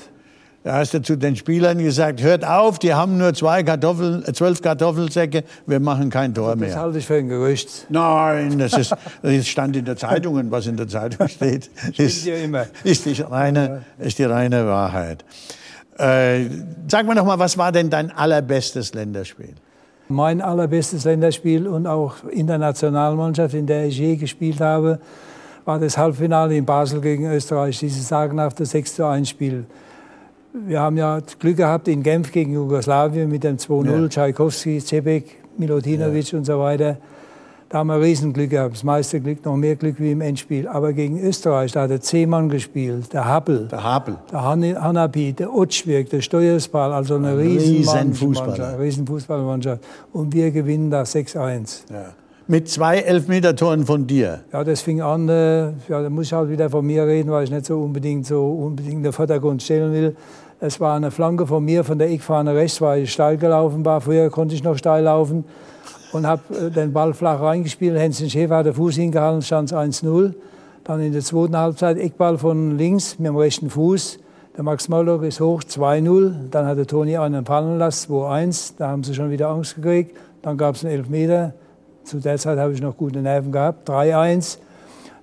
Da 0.65 0.77
hast 0.77 0.95
du 0.95 1.03
zu 1.03 1.17
den 1.19 1.37
Spielern 1.37 1.77
gesagt, 1.77 2.23
hört 2.23 2.43
auf, 2.43 2.79
die 2.79 2.95
haben 2.95 3.19
nur 3.19 3.35
zwei 3.35 3.63
Kartoffeln, 3.63 4.25
äh, 4.27 4.33
zwölf 4.33 4.63
Kartoffelsäcke, 4.63 5.45
wir 5.67 5.79
machen 5.79 6.09
kein 6.09 6.33
Tor 6.33 6.57
mehr. 6.57 6.71
Das 6.71 6.79
halte 6.79 6.99
ich 7.01 7.07
für 7.07 7.17
ein 7.17 7.29
Gerücht. 7.29 7.85
Nein, 7.91 8.59
das, 8.59 8.73
ist, 8.73 8.97
das 9.21 9.47
stand 9.47 9.77
in 9.77 9.85
der 9.85 9.99
Zeitung 9.99 10.37
und 10.37 10.51
was 10.51 10.67
in 10.67 10.79
der 10.79 10.89
Zeitung 10.89 11.29
steht, 11.29 11.71
ist, 11.99 12.25
ja 12.25 12.37
immer. 12.37 12.65
ist, 12.83 13.05
die, 13.05 13.21
reine, 13.21 13.83
ist 13.99 14.19
die 14.19 14.25
reine 14.25 14.67
Wahrheit. 14.67 15.23
Äh, 15.99 16.47
sag 16.89 17.07
mir 17.07 17.15
noch 17.15 17.27
mal, 17.27 17.39
was 17.39 17.59
war 17.59 17.71
denn 17.71 17.91
dein 17.91 18.11
allerbestes 18.11 18.95
Länderspiel? 18.95 19.53
Mein 20.09 20.41
allerbestes 20.41 21.05
Länderspiel 21.05 21.69
und 21.69 21.87
auch 21.87 22.25
in 22.31 22.47
der 22.47 22.57
Nationalmannschaft, 22.57 23.53
in 23.53 23.67
der 23.67 23.85
ich 23.85 23.99
je 23.99 24.17
gespielt 24.17 24.63
habe, 24.63 24.99
war 25.67 25.79
das 25.79 25.99
Halbfinale 25.99 26.57
in 26.57 26.65
Basel 26.65 27.03
gegen 27.03 27.31
Österreich, 27.31 27.79
dieses 27.79 28.09
sagenhafte 28.09 28.65
6 28.65 28.95
zu 28.95 29.05
1 29.05 29.29
Spiel. 29.29 29.67
Wir 30.57 30.81
haben 30.81 30.97
ja 30.97 31.19
Glück 31.41 31.57
gehabt 31.57 31.89
in 31.89 32.05
Genf 32.05 32.31
gegen 32.31 32.53
Jugoslawien 32.53 33.29
mit 33.29 33.43
dem 33.43 33.57
2-0, 33.57 34.03
ja. 34.03 34.09
Tchaikovsky, 34.09 34.79
Cebek, 34.79 35.37
Milutinovic 35.59 36.31
ja. 36.31 36.39
und 36.39 36.45
so 36.45 36.61
weiter. 36.61 36.97
Da 37.69 37.79
haben 37.79 37.89
wir 37.89 38.01
Riesenglück 38.01 38.51
gehabt, 38.51 38.75
das 38.75 38.85
meiste 38.85 39.21
Glück, 39.21 39.45
noch 39.45 39.57
mehr 39.57 39.75
Glück 39.75 39.97
wie 39.99 40.13
im 40.13 40.21
Endspiel. 40.21 40.69
Aber 40.69 40.93
gegen 40.93 41.19
Österreich, 41.19 41.73
da 41.73 41.83
hat 41.83 41.91
der 41.91 42.01
Zehmann 42.01 42.49
gespielt, 42.49 43.13
der 43.13 43.25
Happel, 43.25 43.67
der, 43.67 43.83
Happel. 43.83 44.17
der 44.31 44.45
Hanapi, 44.45 45.33
der 45.33 45.53
Otschwirk, 45.53 46.11
der 46.11 46.21
Steuersball, 46.21 46.93
also 46.93 47.17
eine 47.17 47.37
riesen 47.37 48.15
Fußballmannschaft, 48.15 48.79
riesen 48.79 49.07
Fußballmannschaft. 49.09 49.83
Und 50.13 50.33
wir 50.33 50.53
gewinnen 50.53 50.89
da 50.89 51.03
6-1. 51.03 51.81
Ja. 51.93 52.13
Mit 52.47 52.69
zwei 52.69 52.99
Elfmetertoren 52.99 53.87
von 53.87 54.07
dir? 54.07 54.43
Ja, 54.53 54.63
das 54.63 54.83
fing 54.83 55.01
an, 55.01 55.29
äh, 55.31 55.71
ja, 55.89 56.03
da 56.03 56.11
muss 56.11 56.27
ich 56.27 56.33
halt 56.33 56.51
wieder 56.51 56.69
von 56.69 56.85
mir 56.87 57.07
reden, 57.07 57.31
weil 57.31 57.45
ich 57.45 57.51
nicht 57.51 57.65
so 57.65 57.81
unbedingt 57.81 58.27
so 58.27 58.47
unbedingt 58.47 58.97
in 58.97 59.03
den 59.03 59.13
Vordergrund 59.13 59.63
stellen 59.63 59.93
will. 59.93 60.15
Es 60.61 60.81
war 60.81 60.97
eine 60.97 61.11
Flanke 61.11 61.47
von 61.47 61.65
mir, 61.65 61.85
von 61.85 61.99
der 61.99 62.11
Eckfahne 62.11 62.55
rechts, 62.55 62.81
weil 62.81 63.03
ich 63.03 63.13
steil 63.13 63.37
gelaufen 63.37 63.85
war. 63.85 64.01
Früher 64.01 64.31
konnte 64.31 64.55
ich 64.55 64.63
noch 64.63 64.79
steil 64.79 65.05
laufen 65.05 65.45
und 66.13 66.27
habe 66.27 66.43
äh, 66.55 66.71
den 66.71 66.93
Ball 66.93 67.13
flach 67.13 67.41
reingespielt. 67.41 67.99
Hänschen 67.99 68.31
Schäfer 68.31 68.57
hat 68.57 68.67
den 68.67 68.75
Fuß 68.75 68.95
hingehalten, 68.95 69.43
stand 69.43 69.73
1-0. 69.73 70.35
Dann 70.85 71.01
in 71.01 71.13
der 71.13 71.23
zweiten 71.23 71.57
Halbzeit 71.57 71.99
Eckball 71.99 72.39
von 72.39 72.79
links 72.79 73.19
mit 73.19 73.29
dem 73.29 73.37
rechten 73.37 73.71
Fuß. 73.71 74.19
Der 74.57 74.63
Max 74.63 74.89
Mollock 74.89 75.25
ist 75.25 75.41
hoch, 75.41 75.63
2-0. 75.63 76.51
Dann 76.51 76.67
hat 76.67 76.79
der 76.79 76.87
Toni 76.87 77.17
einen 77.17 77.45
fallen 77.45 77.79
lassen, 77.79 78.13
2-1. 78.13 78.75
Da 78.79 78.89
haben 78.89 79.03
sie 79.03 79.15
schon 79.15 79.31
wieder 79.31 79.49
Angst 79.49 79.75
gekriegt. 79.75 80.17
Dann 80.43 80.57
gab 80.57 80.77
es 80.77 80.85
einen 80.85 80.95
Elfmeter. 80.95 81.55
Zu 82.05 82.19
der 82.19 82.39
Zeit 82.39 82.59
habe 82.59 82.73
ich 82.73 82.81
noch 82.81 82.97
gute 82.97 83.21
Nerven 83.21 83.51
gehabt, 83.51 83.89
3-1. 83.89 84.59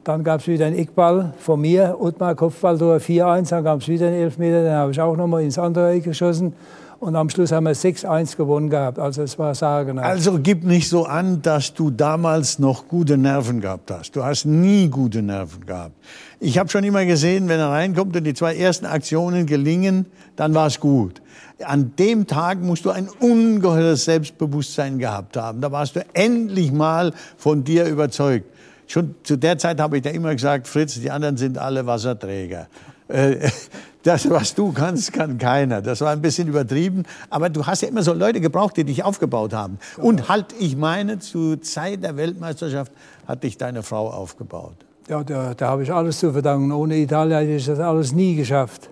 Dann 0.03 0.23
gab 0.23 0.41
es 0.41 0.47
wieder 0.47 0.65
einen 0.65 0.77
Eckball 0.77 1.33
von 1.37 1.61
mir, 1.61 1.97
Ottmar 1.99 2.33
Kopfballtor 2.33 2.97
4-1, 2.97 3.49
dann 3.51 3.63
gab 3.63 3.81
es 3.81 3.87
wieder 3.87 4.07
einen 4.07 4.15
Elfmeter, 4.15 4.63
den 4.63 4.73
habe 4.73 4.91
ich 4.91 4.99
auch 4.99 5.15
nochmal 5.15 5.43
ins 5.43 5.59
andere 5.59 5.91
Eck 5.91 6.05
geschossen. 6.05 6.53
Und 6.99 7.15
am 7.15 7.29
Schluss 7.31 7.51
haben 7.51 7.63
wir 7.63 7.75
6-1 7.75 8.37
gewonnen 8.37 8.69
gehabt. 8.69 8.99
Also 8.99 9.23
es 9.23 9.39
war 9.39 9.55
sagenhaft. 9.55 10.07
Also 10.07 10.37
gib 10.39 10.63
nicht 10.63 10.87
so 10.87 11.05
an, 11.05 11.41
dass 11.41 11.73
du 11.73 11.89
damals 11.89 12.59
noch 12.59 12.87
gute 12.87 13.17
Nerven 13.17 13.59
gehabt 13.59 13.89
hast. 13.89 14.15
Du 14.15 14.23
hast 14.23 14.45
nie 14.45 14.87
gute 14.87 15.23
Nerven 15.23 15.65
gehabt. 15.65 15.95
Ich 16.39 16.59
habe 16.59 16.69
schon 16.69 16.83
immer 16.83 17.03
gesehen, 17.05 17.49
wenn 17.49 17.59
er 17.59 17.69
reinkommt 17.69 18.15
und 18.15 18.23
die 18.23 18.35
zwei 18.35 18.55
ersten 18.55 18.85
Aktionen 18.85 19.47
gelingen, 19.47 20.05
dann 20.35 20.53
war 20.53 20.67
es 20.67 20.79
gut. 20.79 21.23
An 21.63 21.93
dem 21.97 22.27
Tag 22.27 22.61
musst 22.61 22.85
du 22.85 22.91
ein 22.91 23.09
ungeheures 23.19 24.05
Selbstbewusstsein 24.05 24.99
gehabt 24.99 25.37
haben. 25.37 25.59
Da 25.59 25.71
warst 25.71 25.95
du 25.95 26.05
endlich 26.13 26.71
mal 26.71 27.13
von 27.35 27.63
dir 27.63 27.85
überzeugt. 27.85 28.45
Schon 28.91 29.15
zu 29.23 29.37
der 29.37 29.57
Zeit 29.57 29.79
habe 29.79 29.95
ich 29.95 30.03
da 30.03 30.09
immer 30.09 30.33
gesagt, 30.33 30.67
Fritz, 30.67 30.99
die 30.99 31.09
anderen 31.09 31.37
sind 31.37 31.57
alle 31.57 31.85
Wasserträger. 31.85 32.67
Äh, 33.07 33.49
das, 34.03 34.29
was 34.29 34.53
du 34.53 34.73
kannst, 34.73 35.13
kann 35.13 35.37
keiner. 35.37 35.81
Das 35.81 36.01
war 36.01 36.11
ein 36.11 36.21
bisschen 36.21 36.49
übertrieben. 36.49 37.03
Aber 37.29 37.49
du 37.49 37.65
hast 37.65 37.83
ja 37.83 37.87
immer 37.87 38.03
so 38.03 38.11
Leute 38.11 38.41
gebraucht, 38.41 38.75
die 38.75 38.83
dich 38.83 39.05
aufgebaut 39.05 39.53
haben. 39.53 39.79
Und 39.95 40.27
halt, 40.27 40.47
ich 40.59 40.75
meine, 40.75 41.19
zur 41.19 41.61
Zeit 41.61 42.03
der 42.03 42.17
Weltmeisterschaft 42.17 42.91
hat 43.25 43.45
dich 43.45 43.57
deine 43.57 43.81
Frau 43.81 44.09
aufgebaut. 44.09 44.75
Ja, 45.07 45.23
da, 45.23 45.53
da 45.53 45.69
habe 45.69 45.83
ich 45.83 45.93
alles 45.93 46.19
zu 46.19 46.33
verdanken. 46.33 46.73
Ohne 46.73 46.97
Italien 46.97 47.39
hätte 47.39 47.51
ich 47.53 47.65
das 47.65 47.79
alles 47.79 48.11
nie 48.11 48.35
geschafft. 48.35 48.89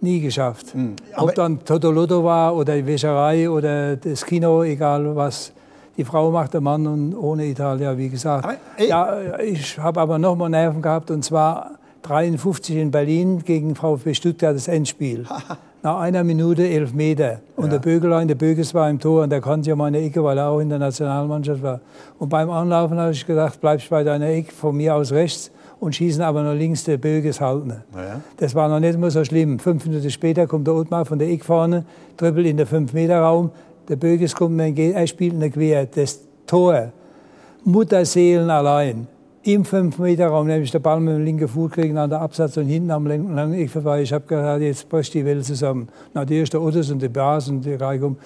Nie 0.00 0.18
geschafft. 0.18 0.74
Mhm. 0.74 0.96
Ob 1.14 1.36
dann 1.36 1.64
Totolotto 1.64 2.24
war 2.24 2.56
oder 2.56 2.74
die 2.74 2.84
Wäscherei 2.84 3.48
oder 3.48 3.94
das 3.94 4.26
Kino, 4.26 4.64
egal 4.64 5.14
was 5.14 5.52
die 5.96 6.04
Frau 6.04 6.30
macht 6.30 6.54
der 6.54 6.60
Mann 6.60 6.86
und 6.86 7.14
ohne 7.14 7.46
Italien, 7.46 7.96
wie 7.96 8.08
gesagt. 8.08 8.44
Aber, 8.44 8.56
ja, 8.84 9.38
ich 9.38 9.78
habe 9.78 10.00
aber 10.00 10.18
noch 10.18 10.36
mal 10.36 10.48
Nerven 10.48 10.82
gehabt 10.82 11.10
und 11.10 11.24
zwar 11.24 11.72
53 12.02 12.76
in 12.76 12.90
Berlin 12.90 13.42
gegen 13.44 13.74
VfB 13.74 14.14
Stuttgart 14.14 14.54
das 14.54 14.68
Endspiel. 14.68 15.24
Nach 15.82 16.00
einer 16.00 16.24
Minute 16.24 16.66
elf 16.66 16.92
Meter. 16.92 17.40
Und 17.54 17.66
ja. 17.66 17.70
der 17.72 17.78
Bögelein, 17.78 18.26
der 18.28 18.34
Böges 18.34 18.74
war 18.74 18.90
im 18.90 18.98
Tor 18.98 19.22
und 19.22 19.30
der 19.30 19.40
kannte 19.40 19.70
ja 19.70 19.76
meine 19.76 19.98
Ecke, 19.98 20.22
weil 20.22 20.36
er 20.38 20.48
auch 20.48 20.60
in 20.60 20.68
der 20.68 20.78
Nationalmannschaft 20.78 21.62
war. 21.62 21.80
Und 22.18 22.28
beim 22.28 22.50
Anlaufen 22.50 22.98
habe 22.98 23.12
ich 23.12 23.26
gedacht, 23.26 23.60
bleibst 23.60 23.88
bei 23.90 24.02
deiner 24.02 24.26
Ecke, 24.26 24.52
von 24.52 24.76
mir 24.76 24.94
aus 24.94 25.12
rechts 25.12 25.50
und 25.78 25.94
schießen 25.94 26.22
aber 26.22 26.42
noch 26.42 26.54
links 26.54 26.84
der 26.84 26.96
Böges 26.96 27.40
halten. 27.40 27.82
Ja. 27.94 28.20
Das 28.38 28.54
war 28.54 28.68
noch 28.68 28.80
nicht 28.80 28.98
mehr 28.98 29.10
so 29.10 29.24
schlimm. 29.24 29.58
Fünf 29.58 29.86
Minuten 29.86 30.10
später 30.10 30.46
kommt 30.46 30.66
der 30.66 30.74
Ottmar 30.74 31.04
von 31.04 31.18
der 31.18 31.28
Eckfahne, 31.28 31.84
dribbelt 32.16 32.46
in 32.46 32.56
den 32.56 32.66
5-Meter-Raum, 32.66 33.50
der 33.88 33.96
Böges 33.96 34.34
kommt 34.34 34.56
mir 34.56 34.64
entgegen, 34.64 34.94
er 34.94 35.06
spielt 35.06 35.34
eine 35.34 35.50
Quer. 35.50 35.86
Das 35.86 36.20
Tor, 36.46 36.92
Mutterseelen 37.64 38.50
allein, 38.50 39.06
im 39.42 39.62
5-Meter-Raum, 39.62 40.46
nämlich 40.46 40.70
der 40.70 40.80
Ball 40.80 40.98
mit 40.98 41.14
dem 41.14 41.24
linken 41.24 41.46
Fuß 41.46 41.70
kriegen 41.70 41.96
an 41.98 42.10
der 42.10 42.20
Absatz 42.20 42.56
und 42.56 42.66
hinten 42.66 42.90
am 42.90 43.06
langen 43.06 43.54
Eck 43.54 43.70
vorbei. 43.70 44.02
Ich 44.02 44.12
habe 44.12 44.26
gesagt, 44.26 44.60
jetzt 44.60 44.88
bricht 44.88 45.14
die 45.14 45.24
Welt 45.24 45.44
zusammen. 45.44 45.88
Natürlich 46.14 46.50
der 46.50 46.60
Otters 46.60 46.90
und 46.90 47.00
die 47.00 47.08
Bas 47.08 47.48
und 47.48 47.64
die 47.64 47.74
Reichum. 47.74 48.16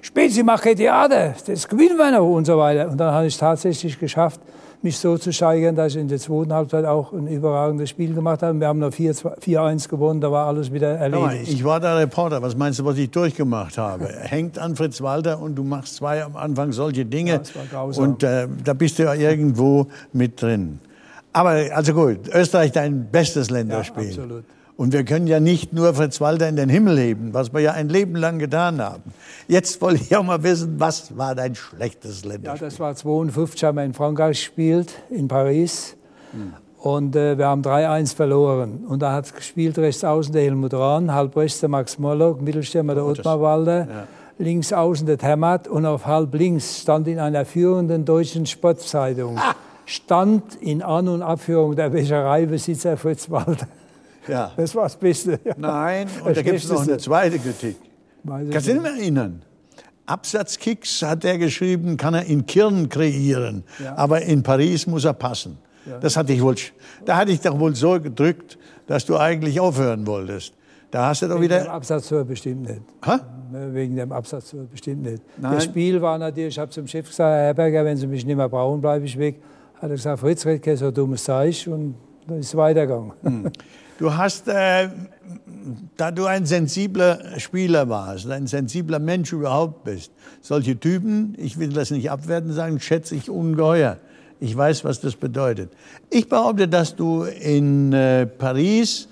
Spezi, 0.00 0.42
mach 0.42 0.60
kein 0.60 0.76
Theater, 0.76 1.34
das 1.46 1.68
gewinnen 1.68 1.96
wir 1.96 2.10
noch 2.10 2.28
und 2.28 2.46
so 2.46 2.58
weiter. 2.58 2.90
Und 2.90 2.98
dann 2.98 3.12
habe 3.12 3.26
ich 3.26 3.34
es 3.34 3.40
tatsächlich 3.40 3.98
geschafft, 3.98 4.40
mich 4.84 4.98
so 4.98 5.16
zu 5.18 5.32
steigern, 5.32 5.74
dass 5.74 5.94
ich 5.94 6.00
in 6.00 6.08
der 6.08 6.18
zweiten 6.18 6.52
Halbzeit 6.52 6.84
auch 6.84 7.12
ein 7.12 7.26
überragendes 7.26 7.90
Spiel 7.90 8.14
gemacht 8.14 8.42
habe. 8.42 8.60
Wir 8.60 8.68
haben 8.68 8.78
noch 8.78 8.90
4-1 8.90 9.88
gewonnen, 9.88 10.20
da 10.20 10.30
war 10.30 10.46
alles 10.46 10.72
wieder 10.72 10.96
erledigt. 10.96 11.50
ich 11.50 11.64
war 11.64 11.80
der 11.80 11.96
Reporter. 11.98 12.42
Was 12.42 12.56
meinst 12.56 12.78
du, 12.78 12.84
was 12.84 12.98
ich 12.98 13.10
durchgemacht 13.10 13.78
habe? 13.78 14.06
Hängt 14.20 14.58
an 14.58 14.76
Fritz 14.76 15.00
Walter 15.00 15.40
und 15.40 15.56
du 15.56 15.64
machst 15.64 15.96
zwei 15.96 16.22
am 16.22 16.36
Anfang 16.36 16.72
solche 16.72 17.04
Dinge. 17.04 17.40
Ja. 17.72 17.82
Und 17.82 18.22
äh, 18.22 18.46
da 18.62 18.74
bist 18.74 18.98
du 18.98 19.04
ja 19.04 19.14
irgendwo 19.14 19.86
mit 20.12 20.40
drin. 20.40 20.78
Aber 21.32 21.50
also 21.74 21.94
gut, 21.94 22.28
Österreich 22.32 22.70
dein 22.70 23.10
bestes 23.10 23.50
Länderspiel. 23.50 24.04
Ja, 24.04 24.22
absolut. 24.22 24.44
Und 24.76 24.92
wir 24.92 25.04
können 25.04 25.28
ja 25.28 25.38
nicht 25.38 25.72
nur 25.72 25.94
Fritz 25.94 26.20
Walter 26.20 26.48
in 26.48 26.56
den 26.56 26.68
Himmel 26.68 26.98
heben, 26.98 27.32
was 27.32 27.52
wir 27.52 27.60
ja 27.60 27.72
ein 27.72 27.88
Leben 27.88 28.16
lang 28.16 28.40
getan 28.40 28.80
haben. 28.80 29.02
Jetzt 29.46 29.80
wollte 29.80 30.02
ich 30.02 30.16
auch 30.16 30.24
mal 30.24 30.42
wissen, 30.42 30.80
was 30.80 31.16
war 31.16 31.36
dein 31.36 31.54
schlechtes 31.54 32.24
Länderspiel? 32.24 32.60
Ja, 32.60 32.70
das 32.70 32.80
war 32.80 32.94
52, 32.94 33.62
haben 33.62 33.76
wir 33.76 33.84
in 33.84 33.94
Frankreich 33.94 34.38
gespielt, 34.38 34.92
in 35.10 35.28
Paris. 35.28 35.96
Hm. 36.32 36.54
Und 36.78 37.14
äh, 37.14 37.38
wir 37.38 37.46
haben 37.46 37.62
3-1 37.62 38.16
verloren. 38.16 38.84
Und 38.88 39.00
da 39.00 39.12
hat 39.12 39.34
gespielt 39.34 39.78
rechts 39.78 40.02
außen 40.02 40.32
der 40.32 40.42
Helmut 40.42 40.74
Rahn, 40.74 41.14
halb 41.14 41.36
rechts 41.36 41.60
der 41.60 41.68
Max 41.68 41.98
Mollock, 41.98 42.42
Mittelstürmer 42.42 42.96
der 42.96 43.04
oh, 43.04 43.10
Ottmar 43.10 43.40
Walder, 43.40 43.78
ja. 43.78 44.08
links 44.38 44.72
außen 44.72 45.06
der 45.06 45.18
Termat 45.18 45.68
und 45.68 45.86
auf 45.86 46.04
halb 46.04 46.34
links 46.34 46.80
stand 46.80 47.06
in 47.06 47.20
einer 47.20 47.44
führenden 47.44 48.04
deutschen 48.04 48.44
Sportzeitung, 48.44 49.38
stand 49.86 50.56
in 50.56 50.82
An- 50.82 51.08
und 51.08 51.22
Abführung 51.22 51.76
der 51.76 51.92
Wäschereibesitzer 51.92 52.96
Fritz 52.96 53.30
Walter. 53.30 53.68
Ja. 54.28 54.52
Das 54.56 54.74
war 54.74 54.84
das 54.84 54.96
Beste. 54.96 55.38
Ja. 55.44 55.54
Nein, 55.56 56.08
und 56.24 56.36
da 56.36 56.42
gibt 56.42 56.56
es 56.56 56.68
noch 56.68 56.82
eine 56.82 56.98
zweite 56.98 57.38
Kritik. 57.38 57.76
Kannst 58.26 58.68
du 58.68 58.72
dich 58.72 58.82
nicht 58.82 58.98
erinnern? 58.98 59.42
Absatzkicks 60.06 61.02
hat 61.02 61.24
er 61.24 61.38
geschrieben, 61.38 61.96
kann 61.96 62.14
er 62.14 62.24
in 62.26 62.44
Kirn 62.44 62.88
kreieren, 62.88 63.64
ja. 63.82 63.96
aber 63.96 64.22
in 64.22 64.42
Paris 64.42 64.86
muss 64.86 65.04
er 65.04 65.14
passen. 65.14 65.58
Ja. 65.86 65.98
Das 65.98 66.16
hatte 66.16 66.32
ich 66.32 66.42
wohl, 66.42 66.56
da 67.04 67.16
hatte 67.16 67.32
ich 67.32 67.40
doch 67.40 67.58
wohl 67.58 67.74
so 67.74 68.00
gedrückt, 68.00 68.58
dass 68.86 69.04
du 69.06 69.16
eigentlich 69.16 69.60
aufhören 69.60 70.06
wolltest. 70.06 70.54
Da 70.90 71.08
hast 71.08 71.22
du 71.22 71.26
doch 71.28 71.40
wieder. 71.40 71.56
Wegen 71.56 71.64
dem 71.64 71.72
Absatztor 71.72 72.24
bestimmt 72.24 72.62
nicht. 72.62 72.82
Ha? 73.04 73.20
Ne, 73.50 73.74
wegen 73.74 73.96
dem 73.96 74.12
Absatztor 74.12 74.64
bestimmt 74.64 75.02
nicht. 75.02 75.22
Nein. 75.36 75.54
Das 75.54 75.64
Spiel 75.64 76.00
war 76.00 76.18
natürlich, 76.18 76.54
ich 76.54 76.58
habe 76.58 76.70
zum 76.70 76.86
Chef 76.86 77.08
gesagt, 77.08 77.28
Herr 77.28 77.46
Herberger, 77.46 77.84
wenn 77.84 77.96
Sie 77.96 78.06
mich 78.06 78.24
nicht 78.24 78.36
mehr 78.36 78.48
brauchen, 78.48 78.80
bleibe 78.80 79.04
ich 79.04 79.18
weg. 79.18 79.40
Hat 79.74 79.90
er 79.90 79.96
gesagt, 79.96 80.20
Fritz, 80.20 80.46
red 80.46 80.62
kein 80.62 80.76
so 80.76 80.90
dummes 80.90 81.24
Zeug 81.24 81.66
und 81.66 81.96
dann 82.26 82.38
ist 82.38 82.56
weitergegangen. 82.56 83.12
Hm. 83.22 83.50
Du 83.98 84.12
hast, 84.16 84.48
äh, 84.48 84.88
da 85.96 86.10
du 86.10 86.26
ein 86.26 86.46
sensibler 86.46 87.38
Spieler 87.38 87.88
warst, 87.88 88.28
ein 88.28 88.48
sensibler 88.48 88.98
Mensch 88.98 89.32
überhaupt 89.32 89.84
bist, 89.84 90.10
solche 90.40 90.78
Typen, 90.78 91.34
ich 91.38 91.58
will 91.58 91.72
das 91.72 91.92
nicht 91.92 92.10
abwerten 92.10 92.52
sagen, 92.52 92.80
schätze 92.80 93.14
ich 93.14 93.30
ungeheuer. 93.30 93.98
Ich 94.40 94.56
weiß, 94.56 94.84
was 94.84 95.00
das 95.00 95.14
bedeutet. 95.14 95.70
Ich 96.10 96.28
behaupte, 96.28 96.66
dass 96.66 96.96
du 96.96 97.22
in 97.22 97.92
äh, 97.92 98.26
Paris 98.26 99.08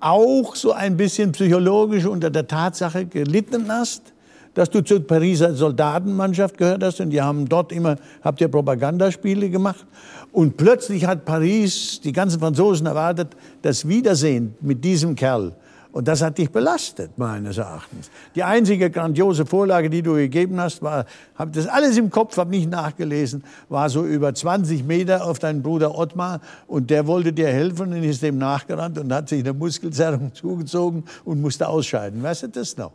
auch 0.00 0.54
so 0.54 0.72
ein 0.72 0.96
bisschen 0.96 1.32
psychologisch 1.32 2.04
unter 2.04 2.30
der 2.30 2.46
Tatsache 2.46 3.06
gelitten 3.06 3.66
hast, 3.68 4.12
dass 4.56 4.70
du 4.70 4.82
zur 4.82 5.06
Pariser 5.06 5.54
Soldatenmannschaft 5.54 6.56
gehört 6.56 6.82
hast 6.82 6.98
und 7.00 7.10
die 7.10 7.20
haben 7.20 7.46
dort 7.46 7.72
immer, 7.72 7.96
habt 8.22 8.40
ihr 8.40 8.48
Propagandaspiele 8.48 9.50
gemacht 9.50 9.86
und 10.32 10.56
plötzlich 10.56 11.06
hat 11.06 11.26
Paris, 11.26 12.00
die 12.02 12.12
ganzen 12.12 12.40
Franzosen 12.40 12.86
erwartet, 12.86 13.36
das 13.60 13.86
Wiedersehen 13.86 14.54
mit 14.62 14.82
diesem 14.82 15.14
Kerl. 15.14 15.52
Und 15.92 16.08
das 16.08 16.22
hat 16.22 16.36
dich 16.36 16.50
belastet, 16.50 17.16
meines 17.16 17.58
Erachtens. 17.58 18.10
Die 18.34 18.42
einzige 18.42 18.90
grandiose 18.90 19.46
Vorlage, 19.46 19.88
die 19.88 20.02
du 20.02 20.14
gegeben 20.14 20.60
hast, 20.60 20.82
war, 20.82 21.04
habe 21.36 21.50
das 21.52 21.66
alles 21.66 21.96
im 21.98 22.10
Kopf, 22.10 22.36
habe 22.36 22.50
nicht 22.50 22.70
nachgelesen, 22.70 23.44
war 23.68 23.88
so 23.90 24.04
über 24.04 24.34
20 24.34 24.84
Meter 24.84 25.24
auf 25.24 25.38
deinen 25.38 25.62
Bruder 25.62 25.96
Ottmar 25.96 26.40
und 26.66 26.90
der 26.90 27.06
wollte 27.06 27.32
dir 27.32 27.48
helfen 27.48 27.92
und 27.92 28.02
ist 28.02 28.22
dem 28.22 28.38
nachgerannt 28.38 28.98
und 28.98 29.12
hat 29.12 29.28
sich 29.28 29.40
eine 29.40 29.52
Muskelzerrung 29.52 30.34
zugezogen 30.34 31.04
und 31.24 31.42
musste 31.42 31.68
ausscheiden. 31.68 32.22
Weißt 32.22 32.44
du 32.44 32.48
das 32.48 32.76
noch? 32.76 32.92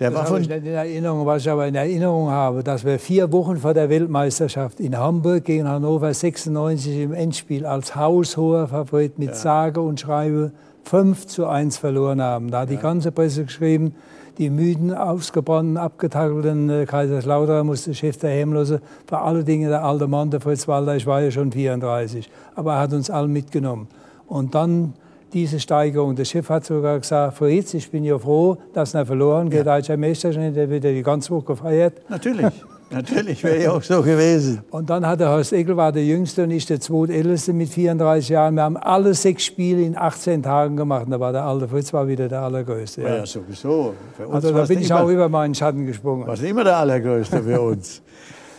Der 0.00 0.10
das 0.10 0.20
war 0.20 0.26
von 0.26 0.42
ich 0.42 0.48
nicht 0.48 0.64
in 0.64 0.74
Erinnerung, 0.74 1.26
was 1.26 1.42
ich 1.42 1.50
aber 1.50 1.66
in 1.66 1.74
Erinnerung 1.74 2.30
habe, 2.30 2.62
dass 2.62 2.84
wir 2.84 2.98
vier 2.98 3.30
Wochen 3.32 3.58
vor 3.58 3.74
der 3.74 3.88
Weltmeisterschaft 3.88 4.80
in 4.80 4.96
Hamburg 4.96 5.44
gegen 5.44 5.68
Hannover 5.68 6.12
96 6.12 7.00
im 7.00 7.12
Endspiel 7.12 7.66
als 7.66 7.94
haushoher 7.94 8.68
Favorit 8.68 9.18
mit 9.18 9.30
ja. 9.30 9.34
sage 9.34 9.80
und 9.80 10.00
schreibe 10.00 10.52
5 10.84 11.26
zu 11.26 11.46
1 11.46 11.78
verloren 11.78 12.22
haben. 12.22 12.50
Da 12.50 12.60
hat 12.60 12.70
ja. 12.70 12.76
die 12.76 12.82
ganze 12.82 13.12
Presse 13.12 13.44
geschrieben, 13.44 13.94
die 14.38 14.50
müden, 14.50 14.94
ausgebrannten, 14.94 15.76
abgetakelten 15.76 16.70
äh, 16.70 16.86
Kaiserslautern 16.86 17.66
musste 17.66 17.94
Chef 17.94 18.16
der 18.16 18.30
Hemlose, 18.30 18.80
vor 19.06 19.22
allen 19.22 19.44
Dingen 19.44 19.68
der 19.68 19.84
alte 19.84 20.08
Mann, 20.08 20.30
der 20.30 20.40
Fritz 20.40 20.66
Walter, 20.66 20.96
ich 20.96 21.06
war 21.06 21.20
ja 21.20 21.30
schon 21.30 21.52
34, 21.52 22.30
aber 22.54 22.74
er 22.74 22.80
hat 22.80 22.92
uns 22.92 23.10
alle 23.10 23.28
mitgenommen. 23.28 23.88
Und 24.26 24.54
dann 24.54 24.94
diese 25.32 25.58
Steigerung. 25.60 26.14
Der 26.14 26.24
Chef 26.24 26.48
hat 26.48 26.64
sogar 26.64 26.98
gesagt, 26.98 27.36
Fritz, 27.38 27.74
ich 27.74 27.90
bin 27.90 28.04
ja 28.04 28.18
froh, 28.18 28.58
dass 28.72 28.94
er 28.94 29.06
verloren 29.06 29.50
geht. 29.50 29.66
Ja. 29.66 29.76
Deutscher 29.76 29.96
Meister, 29.96 30.30
der 30.30 30.68
wird 30.70 30.84
ja 30.84 30.92
die 30.92 31.02
ganze 31.02 31.30
Woche 31.30 31.46
gefeiert. 31.46 31.94
Natürlich. 32.08 32.46
Natürlich 32.90 33.42
wäre 33.42 33.62
ja 33.62 33.72
auch 33.72 33.82
so 33.82 34.02
gewesen. 34.02 34.60
Und 34.70 34.90
dann 34.90 35.06
hat 35.06 35.18
der 35.18 35.30
Horst 35.30 35.54
Eckel, 35.54 35.78
war 35.78 35.92
der 35.92 36.04
Jüngste 36.04 36.42
und 36.42 36.50
ich 36.50 36.66
der 36.66 36.78
Zweitälteste 36.78 37.54
mit 37.54 37.70
34 37.70 38.28
Jahren. 38.28 38.54
Wir 38.54 38.64
haben 38.64 38.76
alle 38.76 39.14
sechs 39.14 39.46
Spiele 39.46 39.80
in 39.82 39.96
18 39.96 40.42
Tagen 40.42 40.76
gemacht. 40.76 41.06
Da 41.08 41.18
war 41.18 41.32
der 41.32 41.44
alte 41.44 41.68
Fritz 41.68 41.90
war 41.94 42.06
wieder 42.06 42.28
der 42.28 42.42
Allergrößte. 42.42 43.00
Ja, 43.00 43.16
ja 43.16 43.26
sowieso. 43.26 43.94
also 44.30 44.52
da 44.52 44.64
bin 44.66 44.80
ich 44.80 44.90
immer, 44.90 45.04
auch 45.04 45.08
über 45.08 45.30
meinen 45.30 45.54
Schatten 45.54 45.86
gesprungen. 45.86 46.26
Warst 46.26 46.42
immer 46.42 46.64
der 46.64 46.76
Allergrößte 46.76 47.42
für 47.42 47.60
uns. 47.62 48.02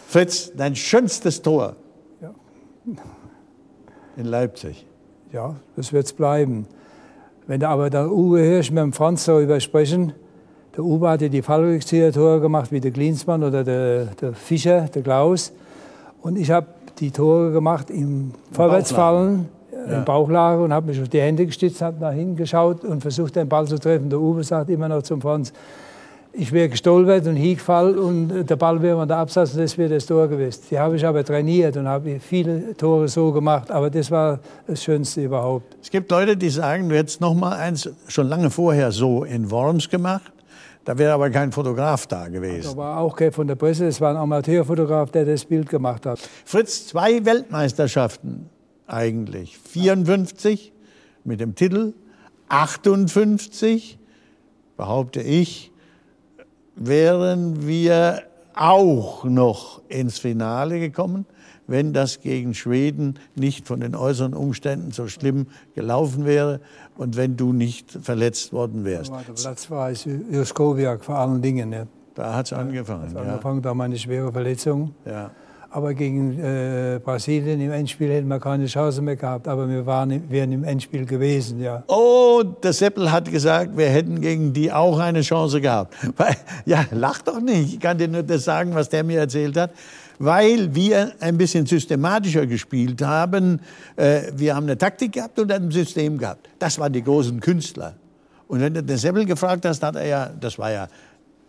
Fritz, 0.08 0.52
dein 0.56 0.76
schönstes 0.76 1.40
Tor 1.40 1.76
ja. 2.20 2.34
in 4.18 4.26
Leipzig 4.26 4.88
ja, 5.34 5.56
das 5.76 5.92
wird 5.92 6.06
es 6.06 6.14
bleiben. 6.14 6.68
Wenn 7.48 7.60
du 7.60 7.68
aber 7.68 7.90
der 7.90 8.10
Uwe 8.10 8.40
Hirsch 8.40 8.72
mit 8.72 8.84
dem 8.84 8.94
Franz 8.94 9.26
darüber 9.26 9.60
sprechen, 9.60 10.14
der 10.78 10.84
Uwe 10.84 11.10
hat 11.10 11.22
ja 11.22 11.28
die 11.28 11.42
Fallrückzieher-Tore 11.42 12.40
gemacht, 12.40 12.72
wie 12.72 12.80
der 12.80 12.92
Klinsmann 12.92 13.44
oder 13.44 13.64
der, 13.64 14.06
der 14.06 14.34
Fischer, 14.34 14.82
der 14.94 15.02
Klaus. 15.02 15.52
Und 16.22 16.38
ich 16.38 16.50
habe 16.52 16.68
die 17.00 17.12
Tore 17.12 17.52
gemacht 17.52 17.90
im 17.90 18.32
Vorwärtsfallen, 18.52 19.50
ja. 19.72 19.98
im 19.98 20.06
Bauchlage 20.06 20.64
und 20.64 20.72
habe 20.72 20.88
mich 20.88 21.02
auf 21.02 21.10
die 21.10 21.20
Hände 21.20 21.46
gestützt, 21.46 21.82
habe 21.82 22.00
nach 22.00 22.14
hinten 22.14 22.36
geschaut 22.36 22.84
und 22.86 23.02
versucht, 23.02 23.36
den 23.36 23.50
Ball 23.50 23.68
zu 23.68 23.78
treffen. 23.78 24.10
Der 24.10 24.20
Uwe 24.20 24.44
sagt 24.44 24.70
immer 24.70 24.88
noch 24.88 25.02
zum 25.02 25.20
Franz, 25.20 25.52
ich 26.36 26.52
wäre 26.52 26.68
gestolpert 26.68 27.28
und 27.28 27.36
hingefallen 27.36 27.98
und 27.98 28.50
der 28.50 28.56
Ball 28.56 28.82
wäre 28.82 29.00
an 29.00 29.08
der 29.08 29.18
Absatz 29.18 29.54
und 29.54 29.62
das 29.62 29.78
wäre 29.78 29.94
das 29.94 30.06
Tor 30.06 30.28
gewesen. 30.28 30.62
Die 30.72 30.80
habe 30.80 30.96
ich 30.96 31.06
aber 31.06 31.24
trainiert 31.24 31.78
und 31.78 31.88
habe 31.88 32.20
viele 32.20 32.76
Tore 32.76 33.08
so 33.08 33.32
gemacht, 33.32 33.70
aber 33.70 33.92
das 33.92 34.10
war 34.10 34.40
das 34.66 34.84
Schönste 34.84 35.24
überhaupt. 35.24 35.78
Es 35.82 35.92
gibt 35.92 36.10
Leute, 36.10 36.36
die 36.36 36.50
sagen, 36.50 36.90
du 36.90 36.96
hättest 36.96 37.22
noch 37.22 37.36
mal 37.36 37.54
eins 37.54 37.88
schon 38.08 38.28
lange 38.28 38.50
vorher 38.50 38.92
so 38.92 39.24
in 39.24 39.52
Worms 39.52 39.90
gemacht. 39.90 40.34
Da 40.86 40.98
wäre 40.98 41.14
aber 41.14 41.30
kein 41.30 41.52
Fotograf 41.52 42.08
da 42.08 42.28
gewesen. 42.28 42.72
Da 42.72 42.78
war 42.78 42.98
auch 42.98 43.16
kein 43.16 43.32
von 43.32 43.48
der 43.48 43.56
Presse, 43.56 43.86
es 43.86 44.02
war 44.02 44.10
ein 44.10 44.18
Amateurfotograf, 44.18 45.12
der 45.12 45.26
das 45.26 45.46
Bild 45.46 45.70
gemacht 45.70 46.06
hat. 46.06 46.20
Fritz, 46.46 46.88
zwei 46.88 47.24
Weltmeisterschaften 47.24 48.50
eigentlich. 48.88 49.58
54 49.58 50.74
mit 51.24 51.40
dem 51.40 51.56
Titel, 51.56 51.94
58 52.50 53.98
behaupte 54.76 55.22
ich, 55.22 55.73
wären 56.76 57.68
wir 57.68 58.24
auch 58.56 59.24
noch 59.24 59.82
ins 59.90 60.20
Finale 60.20 60.80
gekommen, 60.80 61.26
wenn 61.68 61.94
das 61.94 62.20
gegen 62.20 62.54
Schweden 62.54 63.20
nicht 63.36 63.68
von 63.68 63.80
den 63.80 63.96
äußeren 63.96 64.34
Umständen 64.34 64.92
so 64.92 65.08
schlimm 65.08 65.48
gelaufen 65.76 66.26
wäre 66.26 66.60
und 66.98 67.16
wenn 67.16 67.38
du 67.38 67.54
nicht 67.54 67.92
verletzt 67.92 68.54
worden 68.54 68.84
wärst. 68.84 69.12
Platz 69.36 69.72
war 69.72 69.92
Juskowiak 69.92 71.04
vor 71.04 71.16
allen 71.16 71.42
Dingen. 71.42 71.70
Ne? 71.70 71.88
Da 72.16 72.36
hat 72.36 72.48
es 72.48 72.54
angefangen. 72.54 73.10
Hat 73.10 73.18
angefangen, 73.18 73.58
ja. 73.58 73.62
da 73.62 73.74
meine 73.74 73.98
schwere 73.98 74.32
Verletzung. 74.32 74.94
Ja. 75.06 75.32
Aber 75.76 75.96
gegen 75.96 76.38
äh, 76.40 77.00
Brasilien 77.04 77.60
im 77.60 77.72
Endspiel 77.72 78.08
hätten 78.12 78.28
wir 78.28 78.40
keine 78.40 78.68
Chance 78.68 79.02
mehr 79.02 79.16
gehabt. 79.16 79.48
Aber 79.48 79.68
wir 79.68 79.84
waren, 79.88 80.30
wären 80.30 80.52
im 80.52 80.64
Endspiel 80.64 81.04
gewesen, 81.04 81.60
ja. 81.60 81.84
Oh, 81.88 82.44
der 82.44 82.74
Seppel 82.74 83.12
hat 83.12 83.32
gesagt, 83.32 83.76
wir 83.76 83.90
hätten 83.90 84.22
gegen 84.22 84.54
die 84.54 84.72
auch 84.72 85.00
eine 85.00 85.22
Chance 85.22 85.60
gehabt. 85.60 85.96
Weil, 86.18 86.36
ja, 86.68 86.86
lach 86.92 87.24
doch 87.24 87.42
nicht. 87.42 87.74
Ich 87.74 87.80
kann 87.80 87.98
dir 87.98 88.08
nur 88.08 88.22
das 88.22 88.44
sagen, 88.44 88.76
was 88.76 88.88
der 88.88 89.04
mir 89.04 89.22
erzählt 89.22 89.58
hat. 89.58 89.72
Weil 90.20 90.76
wir 90.76 91.14
ein 91.20 91.40
bisschen 91.40 91.66
systematischer 91.66 92.46
gespielt 92.46 93.02
haben. 93.02 93.60
Äh, 93.96 94.32
wir 94.36 94.56
haben 94.56 94.68
eine 94.68 94.78
Taktik 94.78 95.14
gehabt 95.14 95.40
und 95.40 95.52
ein 95.52 95.72
System 95.72 96.20
gehabt. 96.20 96.50
Das 96.60 96.78
waren 96.78 96.94
die 96.94 97.04
großen 97.04 97.40
Künstler. 97.40 97.96
Und 98.48 98.62
wenn 98.62 98.76
du 98.76 98.84
den 98.84 98.98
Seppel 98.98 99.26
gefragt 99.26 99.66
hast, 99.66 99.82
hat 99.82 99.96
er 99.96 100.06
ja, 100.06 100.30
das 100.40 100.60
war 100.60 100.72
ja 100.72 100.88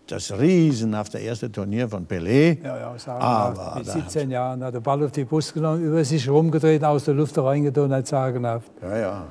das 0.07 0.33
riesenhafte 0.39 1.19
erste 1.19 1.51
Turnier 1.51 1.89
von 1.89 2.07
Pelé. 2.07 2.59
Ja, 2.63 2.77
ja, 2.79 2.99
sagen 2.99 3.23
aber 3.23 3.77
mit 3.77 3.87
17 3.87 4.31
Jahren 4.31 4.63
hat 4.63 4.75
der 4.75 4.81
Ball 4.81 5.03
auf 5.05 5.13
die 5.13 5.25
Brust 5.25 5.55
genommen, 5.55 5.83
über 5.83 6.05
sich 6.05 6.29
rumgedreht, 6.29 6.85
aus 6.85 7.05
der 7.05 7.15
Luft 7.15 7.37
reingetan, 7.39 7.93
hat 7.93 8.07
sagenhaft. 8.07 8.71
Ja, 8.83 8.99
ja. 8.99 9.27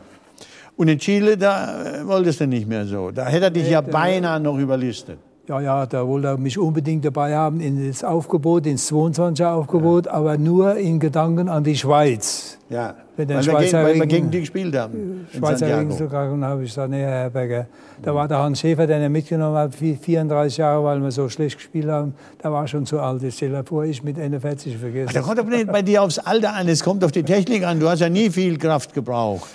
Und 0.76 0.88
in 0.88 0.98
Chile, 0.98 1.38
da 1.38 2.02
äh, 2.02 2.08
wolltest 2.08 2.40
du 2.40 2.48
nicht 2.48 2.68
mehr 2.68 2.86
so. 2.86 3.12
Da 3.12 3.26
hätte 3.26 3.46
er 3.46 3.52
dich 3.52 3.66
nee, 3.66 3.72
ja 3.72 3.82
beinahe 3.82 4.40
noch 4.40 4.58
überlistet. 4.58 5.20
Ja, 5.46 5.60
ja, 5.60 5.86
da 5.86 6.08
wollte 6.08 6.28
er 6.28 6.38
mich 6.38 6.58
unbedingt 6.58 7.04
dabei 7.04 7.36
haben 7.36 7.60
in 7.60 7.86
das 7.86 8.02
Aufgebot, 8.02 8.66
ins 8.66 8.90
22er 8.90 9.52
Aufgebot, 9.52 10.06
ja. 10.06 10.14
aber 10.14 10.38
nur 10.38 10.78
in 10.78 11.02
Gedanken 11.02 11.50
an 11.50 11.66
die 11.66 11.76
Schweiz. 11.76 12.58
Ja, 12.70 12.96
wenn 13.18 13.28
weil, 13.28 13.46
wir 13.46 13.60
gegen, 13.60 13.74
weil 13.74 13.96
wir 13.96 14.06
gegen 14.06 14.32
die 14.32 14.40
gespielt 14.40 14.74
haben. 14.74 15.28
Schweizer 15.36 15.78
Ring 15.78 15.92
sogar. 15.92 16.32
Und 16.32 16.46
habe 16.46 16.64
ich 16.64 16.70
gesagt, 16.70 16.90
nee, 16.90 17.02
Herr 17.02 17.30
Berger, 17.30 17.68
da 18.02 18.16
war 18.16 18.26
der 18.30 18.40
Hans 18.40 18.62
Schäfer, 18.62 18.88
der 18.88 19.06
ihn 19.06 19.12
mitgenommen 19.12 19.58
hat, 19.58 19.76
34 19.76 20.58
Jahre, 20.58 20.82
weil 20.86 21.02
wir 21.02 21.12
so 21.12 21.28
schlecht 21.28 21.58
gespielt 21.58 21.90
haben. 21.90 22.14
Da 22.42 22.50
war 22.50 22.66
schon 22.66 22.86
zu 22.86 23.02
alt. 23.02 23.22
Ich 23.24 23.36
stelle 23.36 23.66
vor, 23.66 23.84
ich 23.84 24.02
mit 24.02 24.18
41 24.18 24.78
vergessen. 24.78 25.10
Ach, 25.10 25.14
da 25.14 25.22
kommt 25.22 25.40
aber 25.40 25.50
nicht 25.50 25.68
bei 25.68 25.82
dir 25.82 26.04
aufs 26.04 26.20
Alter 26.20 26.54
an, 26.54 26.70
es 26.70 26.82
kommt 26.82 27.04
auf 27.04 27.12
die 27.12 27.24
Technik 27.24 27.66
an. 27.66 27.82
Du 27.82 27.90
hast 27.90 28.00
ja 28.00 28.08
nie 28.10 28.30
viel 28.30 28.58
Kraft 28.58 28.94
gebraucht. 28.94 29.50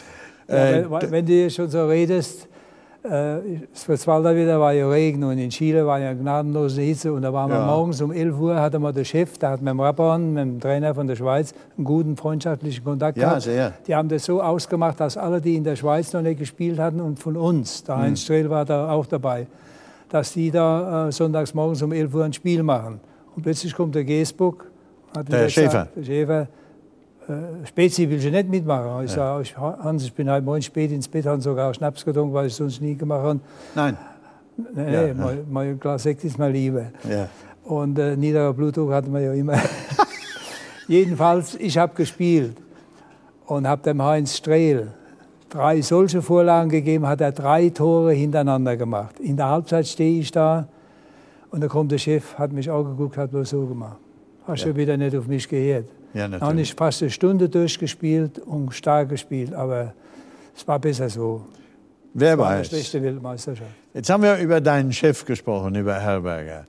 Ja, 0.48 0.54
äh, 0.54 0.90
wenn, 0.90 1.10
wenn 1.10 1.26
du 1.26 1.50
schon 1.50 1.70
so 1.70 1.86
redest, 1.86 2.46
Schwarzwalder 3.02 4.34
wieder 4.34 4.58
war 4.58 4.72
ja 4.72 4.88
Regen 4.88 5.22
und 5.22 5.38
in 5.38 5.50
Chile 5.50 5.86
war 5.86 6.00
ja 6.00 6.12
gnadenlose 6.12 6.82
Hitze. 6.82 7.12
Und 7.12 7.22
da 7.22 7.32
waren 7.32 7.50
ja. 7.50 7.58
wir 7.58 7.66
morgens 7.66 8.00
um 8.00 8.10
11 8.10 8.38
Uhr, 8.38 8.60
hatte 8.60 8.78
man 8.78 8.92
der 8.92 9.04
Chef, 9.04 9.38
der 9.38 9.50
hat 9.50 9.62
mit 9.62 9.70
dem 9.70 9.80
Rappan, 9.80 10.32
mit 10.32 10.42
dem 10.42 10.60
Trainer 10.60 10.94
von 10.94 11.06
der 11.06 11.14
Schweiz, 11.14 11.54
einen 11.76 11.84
guten 11.84 12.16
freundschaftlichen 12.16 12.84
Kontakt 12.84 13.16
ja, 13.16 13.28
gehabt. 13.28 13.42
Sehr. 13.42 13.72
Die 13.86 13.94
haben 13.94 14.08
das 14.08 14.24
so 14.24 14.42
ausgemacht, 14.42 14.98
dass 14.98 15.16
alle, 15.16 15.40
die 15.40 15.54
in 15.54 15.64
der 15.64 15.76
Schweiz 15.76 16.12
noch 16.12 16.22
nicht 16.22 16.38
gespielt 16.38 16.78
hatten 16.78 17.00
und 17.00 17.18
von 17.18 17.36
uns, 17.36 17.84
der 17.84 17.96
hm. 17.96 18.02
Heinz 18.02 18.22
Strehl 18.22 18.50
war 18.50 18.64
da 18.64 18.90
auch 18.90 19.06
dabei, 19.06 19.46
dass 20.08 20.32
die 20.32 20.50
da 20.50 21.08
äh, 21.08 21.12
sonntags 21.12 21.54
morgens 21.54 21.80
um 21.82 21.92
11 21.92 22.14
Uhr 22.14 22.24
ein 22.24 22.32
Spiel 22.32 22.62
machen. 22.62 23.00
Und 23.36 23.42
plötzlich 23.42 23.74
kommt 23.74 23.94
der 23.94 24.04
Geesbuck, 24.04 24.66
der 25.30 25.48
Schäfer. 25.48 25.88
der 25.94 26.02
Schäfer 26.02 26.42
äh, 26.42 26.46
Spezi 27.64 28.08
will 28.08 28.18
ich 28.18 28.30
nicht 28.30 28.48
mitmachen. 28.48 29.04
Ich 29.04 29.14
ja. 29.14 29.42
sage, 29.42 29.78
Hans, 29.84 30.04
ich 30.04 30.12
bin 30.14 30.30
heute 30.30 30.44
morgen 30.44 30.62
spät 30.62 30.90
ins 30.92 31.08
Bett, 31.08 31.26
habe 31.26 31.42
sogar 31.42 31.74
Schnaps 31.74 32.04
getrunken, 32.04 32.32
weil 32.32 32.46
ich 32.46 32.54
sonst 32.54 32.80
nie 32.80 32.94
gemacht 32.94 33.22
habe. 33.22 33.40
Nein. 33.74 33.96
Nee, 34.74 35.08
ja, 35.08 35.14
mal, 35.14 35.44
mal 35.48 35.66
ein 35.66 35.78
Glas 35.78 36.02
Sekt 36.02 36.24
ist 36.24 36.38
mal 36.38 36.50
Liebe. 36.50 36.86
Ja. 37.08 37.28
Und 37.64 37.98
äh, 37.98 38.16
niederer 38.16 38.52
Blutdruck 38.54 38.92
hatten 38.92 39.12
wir 39.12 39.20
ja 39.20 39.32
immer. 39.34 39.56
Jedenfalls, 40.88 41.54
ich 41.56 41.76
habe 41.76 41.94
gespielt 41.94 42.56
und 43.46 43.68
habe 43.68 43.82
dem 43.82 44.02
Heinz 44.02 44.36
Strehl 44.36 44.88
drei 45.50 45.80
solche 45.82 46.22
Vorlagen 46.22 46.70
gegeben, 46.70 47.06
hat 47.06 47.20
er 47.20 47.32
drei 47.32 47.68
Tore 47.68 48.12
hintereinander 48.12 48.76
gemacht. 48.76 49.20
In 49.20 49.36
der 49.36 49.48
Halbzeit 49.48 49.86
stehe 49.86 50.20
ich 50.20 50.30
da 50.32 50.66
und 51.50 51.60
da 51.60 51.68
kommt 51.68 51.92
der 51.92 51.98
Chef, 51.98 52.34
hat 52.38 52.52
mich 52.52 52.70
auch 52.70 52.84
geguckt, 52.84 53.16
hat 53.16 53.30
bloß 53.30 53.50
so 53.50 53.66
gemacht. 53.66 53.98
Hast 54.46 54.64
ja. 54.64 54.72
du 54.72 54.76
wieder 54.76 54.96
nicht 54.96 55.14
auf 55.14 55.26
mich 55.26 55.48
gehört? 55.48 55.86
Ja, 56.14 56.22
Dann 56.22 56.34
habe 56.34 56.44
natürlich. 56.46 56.70
ich 56.70 56.74
fast 56.74 57.02
eine 57.02 57.10
Stunde 57.10 57.48
durchgespielt 57.48 58.38
und 58.38 58.72
stark 58.74 59.10
gespielt, 59.10 59.52
aber 59.54 59.92
es 60.56 60.66
war 60.66 60.78
besser 60.78 61.08
so. 61.08 61.44
Wer 62.14 62.38
War 62.38 62.48
eine 62.48 62.60
weiß. 62.60 62.68
schlechte 62.68 63.02
Weltmeisterschaft. 63.02 63.70
Jetzt 63.94 64.08
haben 64.10 64.22
wir 64.22 64.36
über 64.38 64.60
deinen 64.60 64.92
Chef 64.92 65.24
gesprochen, 65.24 65.74
über 65.74 65.94
Herberger. 65.94 66.66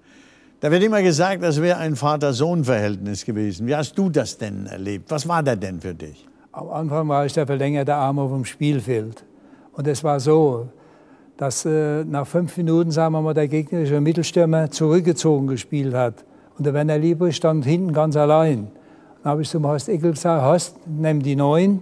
Da 0.60 0.70
wird 0.70 0.84
immer 0.84 1.02
gesagt, 1.02 1.42
das 1.42 1.62
wäre 1.62 1.78
ein 1.78 1.96
Vater-Sohn-Verhältnis 1.96 3.24
gewesen. 3.26 3.66
Wie 3.66 3.76
hast 3.76 3.98
du 3.98 4.10
das 4.10 4.38
denn 4.38 4.66
erlebt? 4.68 5.10
Was 5.10 5.28
war 5.28 5.42
der 5.42 5.56
denn 5.56 5.80
für 5.80 5.94
dich? 5.96 6.28
Am 6.52 6.70
Anfang 6.70 7.08
war 7.08 7.26
ich 7.26 7.34
der 7.34 7.48
verlängerte 7.48 7.96
Arm 7.96 8.20
auf 8.20 8.32
dem 8.32 8.44
Spielfeld. 8.44 9.24
Und 9.72 9.88
es 9.88 10.04
war 10.04 10.20
so, 10.20 10.68
dass 11.38 11.64
äh, 11.64 12.04
nach 12.04 12.28
fünf 12.28 12.58
Minuten, 12.58 12.92
sagen 12.92 13.14
wir 13.14 13.22
mal, 13.22 13.34
der 13.34 13.48
gegnerische 13.48 14.02
Mittelstürmer 14.02 14.70
zurückgezogen 14.70 15.48
gespielt 15.48 15.94
hat. 15.94 16.26
Und 16.58 16.66
der 16.66 16.74
Werner 16.74 16.98
Liebrich 16.98 17.38
stand 17.38 17.64
hinten 17.64 17.94
ganz 17.94 18.18
allein. 18.18 18.68
Dann 19.24 19.32
habe 19.32 19.42
ich 19.42 19.50
zum 19.50 19.66
Horst 19.66 19.90
Eckel 19.90 20.12
gesagt, 20.12 20.44
Horst, 20.44 20.78
nimm 20.86 21.22
die 21.22 21.36
neun 21.36 21.82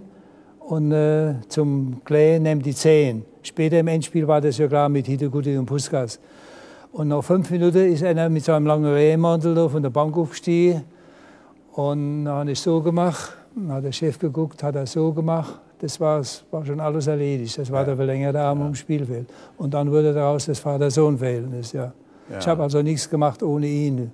und 0.60 0.92
äh, 0.92 1.34
zum 1.48 2.02
Klee 2.04 2.38
nimm 2.38 2.62
die 2.62 2.74
zehn. 2.74 3.24
Später 3.42 3.78
im 3.78 3.88
Endspiel 3.88 4.26
war 4.26 4.40
das 4.40 4.58
ja 4.58 4.66
klar 4.66 4.88
mit 4.88 5.06
Hidegudi 5.06 5.56
und 5.56 5.66
Puskas. 5.66 6.18
Und 6.92 7.08
nach 7.08 7.22
fünf 7.22 7.50
Minuten 7.50 7.92
ist 7.92 8.02
einer 8.02 8.28
mit 8.28 8.44
seinem 8.44 8.66
langen 8.66 8.92
Rehmantel 8.92 9.68
von 9.68 9.82
der 9.82 9.90
Bank 9.90 10.16
aufgestiegen. 10.16 10.82
Und 11.72 12.24
dann 12.24 12.34
habe 12.34 12.50
ich 12.50 12.60
so 12.60 12.80
gemacht. 12.82 13.36
Dann 13.54 13.72
hat 13.72 13.84
der 13.84 13.92
Chef 13.92 14.18
geguckt, 14.18 14.62
hat 14.62 14.74
er 14.74 14.86
so 14.86 15.12
gemacht. 15.12 15.60
Das 15.78 16.00
war's, 16.00 16.44
war 16.50 16.66
schon 16.66 16.80
alles 16.80 17.06
erledigt. 17.06 17.56
Das 17.56 17.70
war 17.70 17.84
der 17.84 17.94
verlängerte 17.94 18.40
Arm 18.40 18.62
ums 18.62 18.78
Spielfeld. 18.78 19.28
Und 19.58 19.74
dann 19.74 19.90
wurde 19.90 20.12
daraus 20.12 20.46
das 20.46 20.58
Vater-Sohn-Verhältnis. 20.58 21.72
Ja. 21.72 21.92
Ich 22.38 22.46
habe 22.48 22.62
also 22.62 22.82
nichts 22.82 23.08
gemacht 23.08 23.42
ohne 23.42 23.66
ihn. 23.66 24.10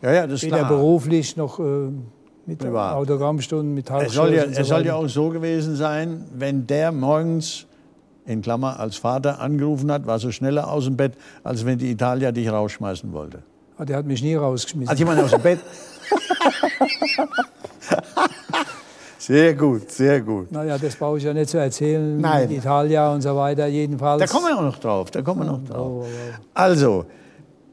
Ja, 0.00 0.12
ja, 0.12 0.26
das 0.26 0.42
Weder 0.42 0.58
klar. 0.58 0.68
beruflich 0.68 1.36
noch 1.36 1.60
äh, 1.60 1.90
mit 2.46 2.58
Privat. 2.58 2.94
Autogrammstunden, 2.96 3.74
mit 3.74 3.88
Es 3.90 4.12
soll, 4.12 4.30
ja, 4.30 4.40
Halbstunden. 4.40 4.62
es 4.62 4.68
soll 4.68 4.86
ja 4.86 4.94
auch 4.94 5.08
so 5.08 5.28
gewesen 5.30 5.76
sein, 5.76 6.24
wenn 6.34 6.66
der 6.66 6.92
morgens 6.92 7.66
in 8.26 8.42
Klammer 8.42 8.78
als 8.78 8.96
Vater 8.96 9.40
angerufen 9.40 9.90
hat, 9.90 10.06
war 10.06 10.18
so 10.18 10.30
schneller 10.30 10.70
aus 10.70 10.84
dem 10.84 10.96
Bett, 10.96 11.14
als 11.42 11.64
wenn 11.66 11.78
die 11.78 11.90
Italia 11.90 12.30
dich 12.32 12.50
rausschmeißen 12.50 13.12
wollte. 13.12 13.42
Ah, 13.78 13.84
Der 13.84 13.96
hat 13.96 14.06
mich 14.06 14.22
nie 14.22 14.34
rausgeschmissen. 14.34 14.88
Also 14.90 14.98
jemand 15.00 15.20
aus 15.22 15.30
dem 15.30 15.42
Bett. 15.42 15.58
sehr 19.18 19.54
gut, 19.54 19.90
sehr 19.90 20.20
gut. 20.20 20.50
naja, 20.52 20.78
das 20.78 20.96
brauche 20.96 21.18
ich 21.18 21.24
ja 21.24 21.32
nicht 21.32 21.50
zu 21.50 21.58
erzählen. 21.58 22.20
Nein. 22.20 22.48
Mit 22.48 22.58
Italia 22.58 23.12
und 23.12 23.22
so 23.22 23.34
weiter. 23.36 23.66
Jedenfalls. 23.66 24.20
Da 24.20 24.26
kommen 24.26 24.46
wir 24.46 24.58
auch 24.58 24.62
noch 24.62 24.78
drauf. 24.78 25.10
Da 25.10 25.22
kommen 25.22 25.40
wir 25.40 25.46
noch 25.52 25.64
drauf. 25.64 25.76
Oh, 25.78 26.04
oh, 26.04 26.06
oh. 26.06 26.34
Also, 26.54 27.04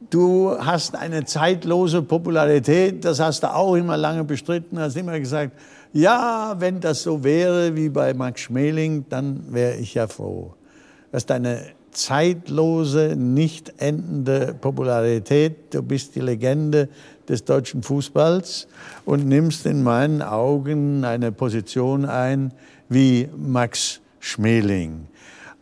du 0.10 0.56
hast 0.58 0.96
eine 0.96 1.26
zeitlose 1.26 2.02
Popularität, 2.02 3.06
das 3.06 3.20
hast 3.20 3.44
du 3.44 3.54
auch 3.54 3.76
immer 3.76 3.98
lange 3.98 4.24
bestritten, 4.24 4.80
hast 4.80 4.98
immer 4.98 5.20
gesagt, 5.20 5.54
ja, 5.94 6.56
wenn 6.60 6.80
das 6.80 7.04
so 7.04 7.24
wäre 7.24 7.76
wie 7.76 7.90
bei 7.90 8.14
Max 8.14 8.42
Schmeling, 8.42 9.06
dann 9.10 9.44
wäre 9.50 9.76
ich 9.78 9.96
ja 9.96 10.08
froh. 10.08 10.54
Das 11.12 11.24
ist 11.24 11.32
eine 11.32 11.62
zeitlose, 11.92 13.16
nicht 13.16 13.74
endende 13.78 14.56
Popularität. 14.60 15.74
Du 15.74 15.82
bist 15.82 16.16
die 16.16 16.22
Legende 16.22 16.90
des 17.28 17.44
deutschen 17.46 17.84
Fußballs 17.84 18.68
und 19.06 19.28
nimmst 19.28 19.66
in 19.66 19.84
meinen 19.84 20.22
Augen 20.22 21.04
eine 21.04 21.32
Position 21.32 22.06
ein 22.06 22.54
wie 22.90 23.30
Max 23.36 24.02
Schmeling. 24.20 25.09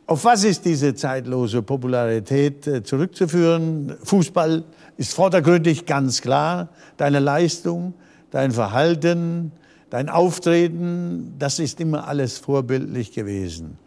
Auf 0.10 0.24
was 0.24 0.46
ist 0.46 0.64
diese 0.64 0.96
zeitlose 0.96 1.62
Popularität 1.62 2.66
äh, 2.66 2.82
zurückzuführen? 2.82 3.94
Fußball 4.04 4.64
ist 4.96 5.14
vordergründig 5.14 5.86
ganz 5.86 6.22
klar. 6.22 6.70
Deine 6.96 7.20
Leistung, 7.20 7.94
dein 8.32 8.52
Verhalten, 8.52 9.52
dein 9.90 10.08
Auftreten, 10.08 11.34
das 11.38 11.60
ist 11.60 11.82
immer 11.82 12.08
alles 12.08 12.38
vorbildlich 12.38 13.12
gewesen. 13.12 13.78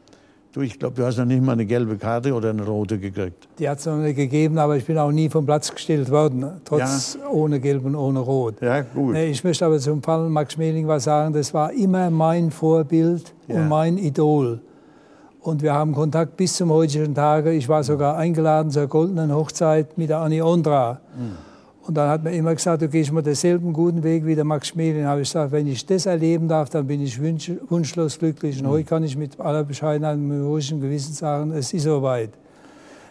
Du, 0.53 0.61
ich 0.63 0.79
glaube, 0.79 0.97
du 0.97 1.07
hast 1.07 1.17
noch 1.17 1.25
nicht 1.25 1.43
mal 1.43 1.53
eine 1.53 1.65
gelbe 1.65 1.97
Karte 1.97 2.35
oder 2.35 2.51
eine 2.51 2.65
rote 2.67 2.99
gekriegt. 2.99 3.49
Die 3.59 3.67
hat 3.69 3.79
es 3.79 3.87
noch 3.87 3.97
nicht 3.97 4.17
gegeben, 4.17 4.59
aber 4.59 4.77
ich 4.77 4.85
bin 4.85 4.99
auch 4.99 5.13
nie 5.13 5.31
vom 5.31 5.47
Platz 5.47 5.73
gestellt 5.73 6.11
worden, 6.11 6.45
trotz 6.65 7.17
ohne 7.31 7.61
Gelb 7.61 7.85
und 7.85 7.95
ohne 7.95 8.19
Rot. 8.19 8.61
Ja, 8.61 8.83
gut. 8.83 9.17
Ich 9.17 9.43
möchte 9.45 9.65
aber 9.65 9.79
zum 9.79 10.03
Fall 10.03 10.29
Max 10.29 10.55
Schmeling 10.55 10.87
was 10.89 11.05
sagen. 11.05 11.33
Das 11.33 11.55
war 11.55 11.73
immer 11.73 12.11
mein 12.11 12.51
Vorbild 12.51 13.33
Ja. 13.47 13.55
und 13.57 13.69
mein 13.69 13.97
Idol. 13.97 14.61
Und 15.43 15.63
wir 15.63 15.73
haben 15.73 15.95
Kontakt 15.95 16.37
bis 16.37 16.55
zum 16.57 16.71
heutigen 16.71 17.15
Tage. 17.15 17.53
Ich 17.53 17.69
war 17.69 17.83
sogar 17.83 18.17
eingeladen 18.17 18.71
zur 18.71 18.87
goldenen 18.89 19.35
Hochzeit 19.35 19.97
mit 19.97 20.11
der 20.11 20.19
Anni 20.19 20.43
Ondra. 20.43 21.01
Und 21.87 21.97
dann 21.97 22.11
hat 22.11 22.23
man 22.23 22.35
immer 22.35 22.55
gesagt, 22.55 22.83
du 22.83 22.89
gehst 22.89 23.11
mal 23.11 23.23
denselben 23.23 23.73
guten 23.73 24.03
Weg 24.03 24.27
wie 24.27 24.35
der 24.35 24.45
Max 24.45 24.69
Schmeling. 24.69 25.07
habe 25.07 25.23
ich 25.23 25.29
gesagt, 25.29 25.51
wenn 25.53 25.67
ich 25.67 25.85
das 25.87 26.05
erleben 26.07 26.47
darf, 26.47 26.69
dann 26.69 26.87
bin 26.87 27.01
ich 27.03 27.19
wünsch, 27.21 27.51
wunschlos 27.69 28.19
glücklich. 28.19 28.61
Und 28.61 28.69
heute 28.69 28.85
kann 28.85 29.03
ich 29.03 29.17
mit 29.17 29.41
aller 29.41 29.65
Bescheidenheit 29.65 30.17
und 30.17 30.29
mit 30.29 30.41
ruhigem 30.47 30.79
Gewissen 30.81 31.15
sagen, 31.15 31.53
es 31.53 31.73
ist 31.73 31.85
soweit. 31.85 32.31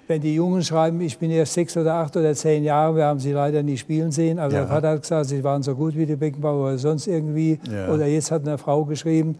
Wenn 0.07 0.21
die 0.21 0.35
Jungen 0.35 0.63
schreiben, 0.63 1.01
ich 1.01 1.17
bin 1.17 1.29
erst 1.31 1.53
sechs 1.53 1.75
oder 1.77 1.95
acht 1.95 2.15
oder 2.15 2.33
zehn 2.33 2.63
Jahre, 2.63 2.95
wir 2.95 3.05
haben 3.05 3.19
sie 3.19 3.31
leider 3.31 3.61
nie 3.63 3.77
spielen 3.77 4.11
sehen, 4.11 4.39
aber 4.39 4.53
Ja. 4.53 4.59
der 4.61 4.67
Vater 4.67 4.89
hat 4.91 5.01
gesagt, 5.01 5.25
sie 5.27 5.43
waren 5.43 5.61
so 5.61 5.75
gut 5.75 5.95
wie 5.95 6.05
die 6.05 6.15
Beckenbauer 6.15 6.67
oder 6.69 6.77
sonst 6.77 7.05
irgendwie. 7.07 7.59
Ja. 7.71 7.89
Oder 7.93 8.05
jetzt 8.07 8.31
hat 8.31 8.47
eine 8.47 8.57
Frau 8.57 8.85
geschrieben, 8.85 9.35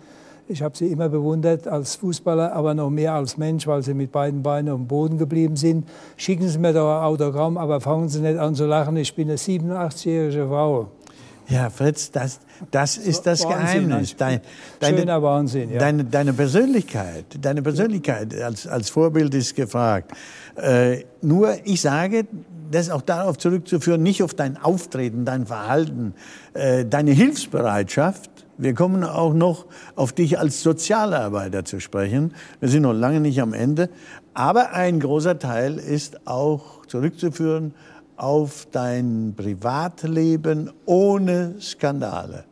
ich 0.49 0.63
habe 0.63 0.75
sie 0.75 0.87
immer 0.87 1.09
bewundert 1.09 1.67
als 1.67 1.95
Fußballer, 1.95 2.53
aber 2.53 2.73
noch 2.73 2.89
mehr 2.89 3.13
als 3.13 3.37
Mensch, 3.37 3.67
weil 3.67 3.83
sie 3.83 3.93
mit 3.93 4.11
beiden 4.11 4.41
Beinen 4.41 4.73
dem 4.73 4.87
Boden 4.87 5.17
geblieben 5.17 5.55
sind. 5.55 5.87
Schicken 6.17 6.49
Sie 6.49 6.57
mir 6.57 6.73
doch 6.73 6.89
ein 6.89 7.03
Autogramm, 7.03 7.57
aber 7.57 7.79
fangen 7.81 8.09
Sie 8.09 8.19
nicht 8.19 8.39
an 8.39 8.55
zu 8.55 8.65
lachen. 8.65 8.97
Ich 8.97 9.13
bin 9.13 9.29
eine 9.29 9.37
87-jährige 9.37 10.47
Frau. 10.47 10.89
Ja, 11.47 11.69
Fritz, 11.69 12.11
das, 12.11 12.39
das 12.71 12.97
ist 12.97 13.25
das 13.25 13.43
Wahnsinn, 13.43 13.87
Geheimnis. 13.87 14.11
ein 14.11 14.17
Dein, 14.17 14.41
deine, 14.79 14.97
Schöner 14.97 15.23
Wahnsinn, 15.23 15.71
ja. 15.71 15.79
deine, 15.79 16.03
deine 16.05 16.33
Persönlichkeit, 16.33 17.25
deine 17.41 17.61
Persönlichkeit 17.61 18.39
als, 18.39 18.67
als 18.67 18.89
Vorbild 18.89 19.33
ist 19.33 19.55
gefragt. 19.55 20.11
Äh, 20.55 21.05
nur 21.21 21.55
ich 21.63 21.81
sage, 21.81 22.25
das 22.71 22.87
ist 22.87 22.91
auch 22.91 23.01
darauf 23.01 23.37
zurückzuführen, 23.37 24.03
nicht 24.03 24.21
auf 24.21 24.35
dein 24.35 24.57
Auftreten, 24.57 25.25
dein 25.25 25.47
Verhalten, 25.47 26.13
äh, 26.53 26.85
deine 26.85 27.11
Hilfsbereitschaft. 27.11 28.29
Wir 28.61 28.73
kommen 28.73 29.05
auch 29.05 29.33
noch 29.33 29.67
auf 29.95 30.11
dich 30.11 30.37
als 30.37 30.61
Sozialarbeiter 30.61 31.63
zu 31.63 31.79
sprechen. 31.79 32.33
Wir 32.59 32.67
sind 32.67 32.81
noch 32.83 32.91
lange 32.93 33.21
nicht 33.21 33.41
am 33.41 33.53
Ende. 33.53 33.89
Aber 34.33 34.73
ein 34.73 34.99
großer 34.99 35.39
Teil 35.39 35.77
ist 35.77 36.27
auch 36.27 36.85
zurückzuführen 36.85 37.73
auf 38.17 38.67
dein 38.69 39.33
Privatleben 39.37 40.71
ohne 40.85 41.55
Skandale. 41.61 42.43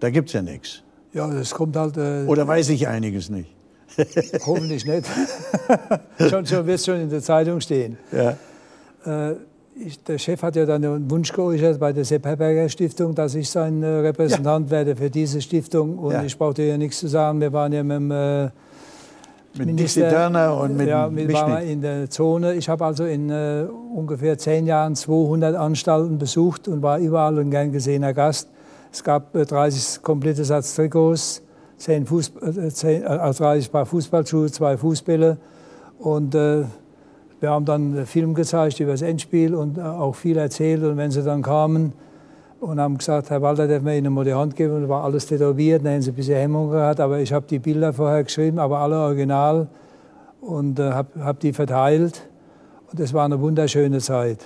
Da 0.00 0.08
gibt's 0.08 0.32
ja 0.32 0.40
nichts. 0.40 0.82
Ja, 1.12 1.28
das 1.28 1.50
kommt 1.50 1.76
halt 1.76 1.98
äh, 1.98 2.24
Oder 2.26 2.48
weiß 2.48 2.70
ich 2.70 2.88
einiges 2.88 3.28
nicht? 3.28 3.54
hoffentlich 4.46 4.86
nicht. 4.86 5.06
schon, 6.30 6.46
schon 6.46 6.66
wird 6.66 6.80
schon 6.80 6.98
in 6.98 7.10
der 7.10 7.20
Zeitung 7.20 7.60
stehen. 7.60 7.98
Ja. 8.10 8.38
Äh, 9.04 9.36
ich, 9.74 10.02
der 10.04 10.18
Chef 10.18 10.42
hat 10.42 10.56
ja 10.56 10.66
dann 10.66 10.84
einen 10.84 11.10
Wunsch 11.10 11.32
geäußert 11.32 11.78
bei 11.80 11.92
der 11.92 12.04
Sepp 12.04 12.24
Herberger 12.26 12.68
Stiftung, 12.68 13.14
dass 13.14 13.34
ich 13.34 13.48
sein 13.50 13.82
äh, 13.82 13.86
Repräsentant 13.86 14.70
werde 14.70 14.94
für 14.96 15.10
diese 15.10 15.40
Stiftung. 15.40 15.98
Und 15.98 16.12
Ja. 16.12 16.22
ich 16.22 16.36
brauchte 16.36 16.62
ja 16.62 16.76
nichts 16.76 16.98
zu 16.98 17.08
sagen. 17.08 17.40
Wir 17.40 17.52
waren 17.52 17.72
ja 17.72 17.82
mit 17.82 17.96
dem 17.96 18.10
äh, 18.10 18.44
Mit 19.56 19.66
Minister- 19.66 20.10
Turner 20.10 20.56
und 20.60 20.76
mit 20.76 20.88
ja, 20.88 21.14
wir 21.14 21.32
waren 21.32 21.62
in 21.66 21.80
der 21.82 22.08
Zone. 22.10 22.54
Ich 22.54 22.68
habe 22.68 22.84
also 22.84 23.04
in 23.04 23.30
äh, 23.30 23.64
ungefähr 23.94 24.38
zehn 24.38 24.66
Jahren 24.66 24.94
200 24.94 25.54
Anstalten 25.56 26.18
besucht 26.18 26.68
und 26.68 26.82
war 26.82 26.98
überall 26.98 27.38
ein 27.38 27.50
gern 27.50 27.72
gesehener 27.72 28.12
Gast. 28.14 28.48
Es 28.92 29.02
gab 29.02 29.34
äh, 29.34 29.44
30 29.44 30.02
komplette 30.02 30.44
Satz 30.44 30.74
Trikots, 30.74 31.42
10 31.78 32.06
Fußball, 32.06 32.66
äh, 32.66 32.68
10, 32.70 33.02
äh, 33.02 33.06
also 33.06 33.44
30 33.44 33.72
Paar 33.72 33.86
Fußballschuhe, 33.86 34.50
zwei 34.50 34.76
Fußbälle 34.76 35.38
und 35.98 36.34
äh, 36.34 36.64
wir 37.42 37.50
haben 37.50 37.64
dann 37.64 37.94
einen 37.96 38.06
Film 38.06 38.34
gezeigt 38.34 38.78
über 38.80 38.92
das 38.92 39.02
Endspiel 39.02 39.54
und 39.54 39.76
äh, 39.78 39.82
auch 39.82 40.14
viel 40.14 40.36
erzählt. 40.38 40.82
Und 40.84 40.96
wenn 40.96 41.10
sie 41.10 41.22
dann 41.22 41.42
kamen 41.42 41.92
und 42.60 42.80
haben 42.80 42.96
gesagt, 42.98 43.30
Herr 43.30 43.42
Walter, 43.42 43.66
darf 43.66 43.82
man 43.82 43.94
Ihnen 43.94 44.12
mal 44.12 44.24
die 44.24 44.32
Hand 44.34 44.54
geben? 44.56 44.76
Und 44.76 44.88
war 44.88 45.02
alles 45.04 45.26
tätowiert, 45.26 45.84
dann 45.84 45.94
haben 45.94 46.02
sie 46.02 46.10
ein 46.12 46.14
bisschen 46.14 46.36
Hemmung 46.36 46.70
gehabt. 46.70 47.00
Aber 47.00 47.18
ich 47.18 47.32
habe 47.32 47.44
die 47.50 47.58
Bilder 47.58 47.92
vorher 47.92 48.22
geschrieben, 48.24 48.58
aber 48.60 48.78
alle 48.78 48.96
original 48.98 49.66
und 50.40 50.78
äh, 50.78 50.90
habe 50.92 51.08
hab 51.24 51.40
die 51.40 51.52
verteilt. 51.52 52.22
Und 52.90 53.00
das 53.00 53.12
war 53.12 53.24
eine 53.24 53.40
wunderschöne 53.40 53.98
Zeit. 53.98 54.38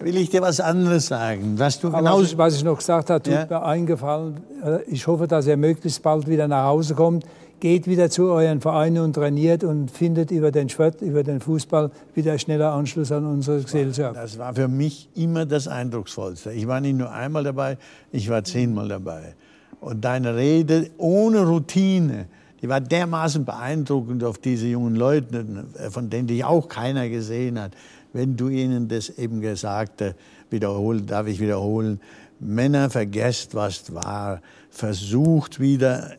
Will 0.00 0.16
ich 0.16 0.30
dir 0.30 0.42
was 0.42 0.58
anderes 0.58 1.06
sagen? 1.06 1.54
Was 1.58 1.78
du 1.78 1.92
genau 1.92 2.18
was, 2.18 2.32
ich, 2.32 2.38
was 2.38 2.56
ich 2.56 2.64
noch 2.64 2.78
gesagt 2.78 3.08
habe, 3.08 3.22
tut 3.22 3.34
Ja. 3.34 3.46
mir 3.48 3.62
eingefallen. 3.62 4.38
Äh, 4.64 4.78
Ich 4.88 5.06
hoffe, 5.06 5.28
dass 5.28 5.46
ihr 5.46 5.56
möglichst 5.56 6.02
bald 6.02 6.26
wieder 6.26 6.48
nach 6.48 6.64
Hause 6.64 6.96
kommt. 6.96 7.24
Geht 7.62 7.86
wieder 7.86 8.10
zu 8.10 8.24
euren 8.24 8.60
Vereinen 8.60 9.04
und 9.04 9.12
trainiert 9.12 9.62
und 9.62 9.88
findet 9.88 10.32
über 10.32 10.50
den 10.50 10.68
Sport, 10.68 11.00
über 11.00 11.22
den 11.22 11.38
Fußball 11.38 11.92
wieder 12.12 12.36
schneller 12.36 12.72
Anschluss 12.72 13.12
an 13.12 13.24
unsere 13.24 13.62
Gesellschaft. 13.62 14.16
Das 14.16 14.36
war 14.36 14.52
für 14.52 14.66
mich 14.66 15.08
immer 15.14 15.46
das 15.46 15.68
Eindrucksvollste. 15.68 16.50
Ich 16.50 16.66
war 16.66 16.80
nicht 16.80 16.96
nur 16.96 17.12
einmal 17.12 17.44
dabei, 17.44 17.78
ich 18.10 18.28
war 18.28 18.42
zehnmal 18.42 18.88
dabei. 18.88 19.36
Und 19.80 20.04
deine 20.04 20.34
Rede 20.34 20.90
ohne 20.98 21.46
Routine, 21.46 22.26
die 22.60 22.68
war 22.68 22.80
dermaßen 22.80 23.44
beeindruckend 23.44 24.24
auf 24.24 24.38
diese 24.38 24.66
jungen 24.66 24.96
Leute, 24.96 25.46
von 25.90 26.10
denen 26.10 26.26
dich 26.26 26.42
auch 26.42 26.66
keiner 26.66 27.08
gesehen 27.08 27.60
hat. 27.60 27.76
wenn 28.12 28.36
du 28.36 28.48
ihnen 28.48 28.88
das 28.88 29.08
eben 29.08 29.40
Gesagte 29.40 30.16
wiederholen, 30.50 31.06
darf 31.06 31.28
ich 31.28 31.38
wiederholen, 31.38 32.00
Männer 32.40 32.90
vergesst, 32.90 33.54
was 33.54 33.94
war, 33.94 34.42
versucht 34.68 35.60
wieder 35.60 36.16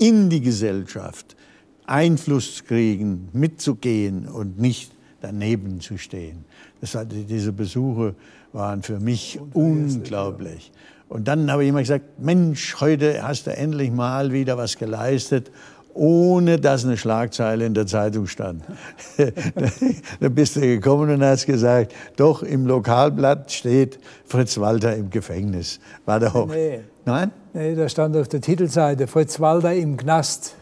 in 0.00 0.30
die 0.30 0.40
Gesellschaft 0.40 1.36
Einfluss 1.86 2.56
zu 2.56 2.64
kriegen, 2.64 3.28
mitzugehen 3.32 4.26
und 4.26 4.58
nicht 4.58 4.92
daneben 5.20 5.80
zu 5.80 5.98
stehen. 5.98 6.44
Das 6.80 6.94
hatte, 6.94 7.16
diese 7.16 7.52
Besuche 7.52 8.14
waren 8.52 8.82
für 8.82 8.98
mich 8.98 9.38
unglaublich. 9.52 10.72
Und 11.08 11.28
dann 11.28 11.50
habe 11.50 11.64
ich 11.64 11.68
immer 11.68 11.80
gesagt, 11.80 12.18
Mensch, 12.18 12.80
heute 12.80 13.22
hast 13.22 13.46
du 13.46 13.56
endlich 13.56 13.90
mal 13.90 14.32
wieder 14.32 14.56
was 14.56 14.78
geleistet 14.78 15.50
ohne 15.94 16.58
dass 16.58 16.84
eine 16.84 16.96
Schlagzeile 16.96 17.66
in 17.66 17.74
der 17.74 17.86
Zeitung 17.86 18.26
stand. 18.26 18.62
da 20.20 20.28
bist 20.28 20.56
du 20.56 20.60
gekommen 20.60 21.10
und 21.10 21.22
hast 21.22 21.46
gesagt, 21.46 21.94
doch 22.16 22.42
im 22.42 22.66
Lokalblatt 22.66 23.50
steht 23.52 23.98
Fritz 24.24 24.58
Walter 24.58 24.94
im 24.96 25.10
Gefängnis. 25.10 25.80
War 26.04 26.20
da 26.20 26.32
auch? 26.32 26.46
Nee. 26.46 26.80
Nein? 27.04 27.32
Nee, 27.52 27.74
da 27.74 27.88
stand 27.88 28.16
auf 28.16 28.28
der 28.28 28.40
Titelseite 28.40 29.06
Fritz 29.06 29.40
Walter 29.40 29.72
im 29.74 29.96
Knast. 29.96 30.54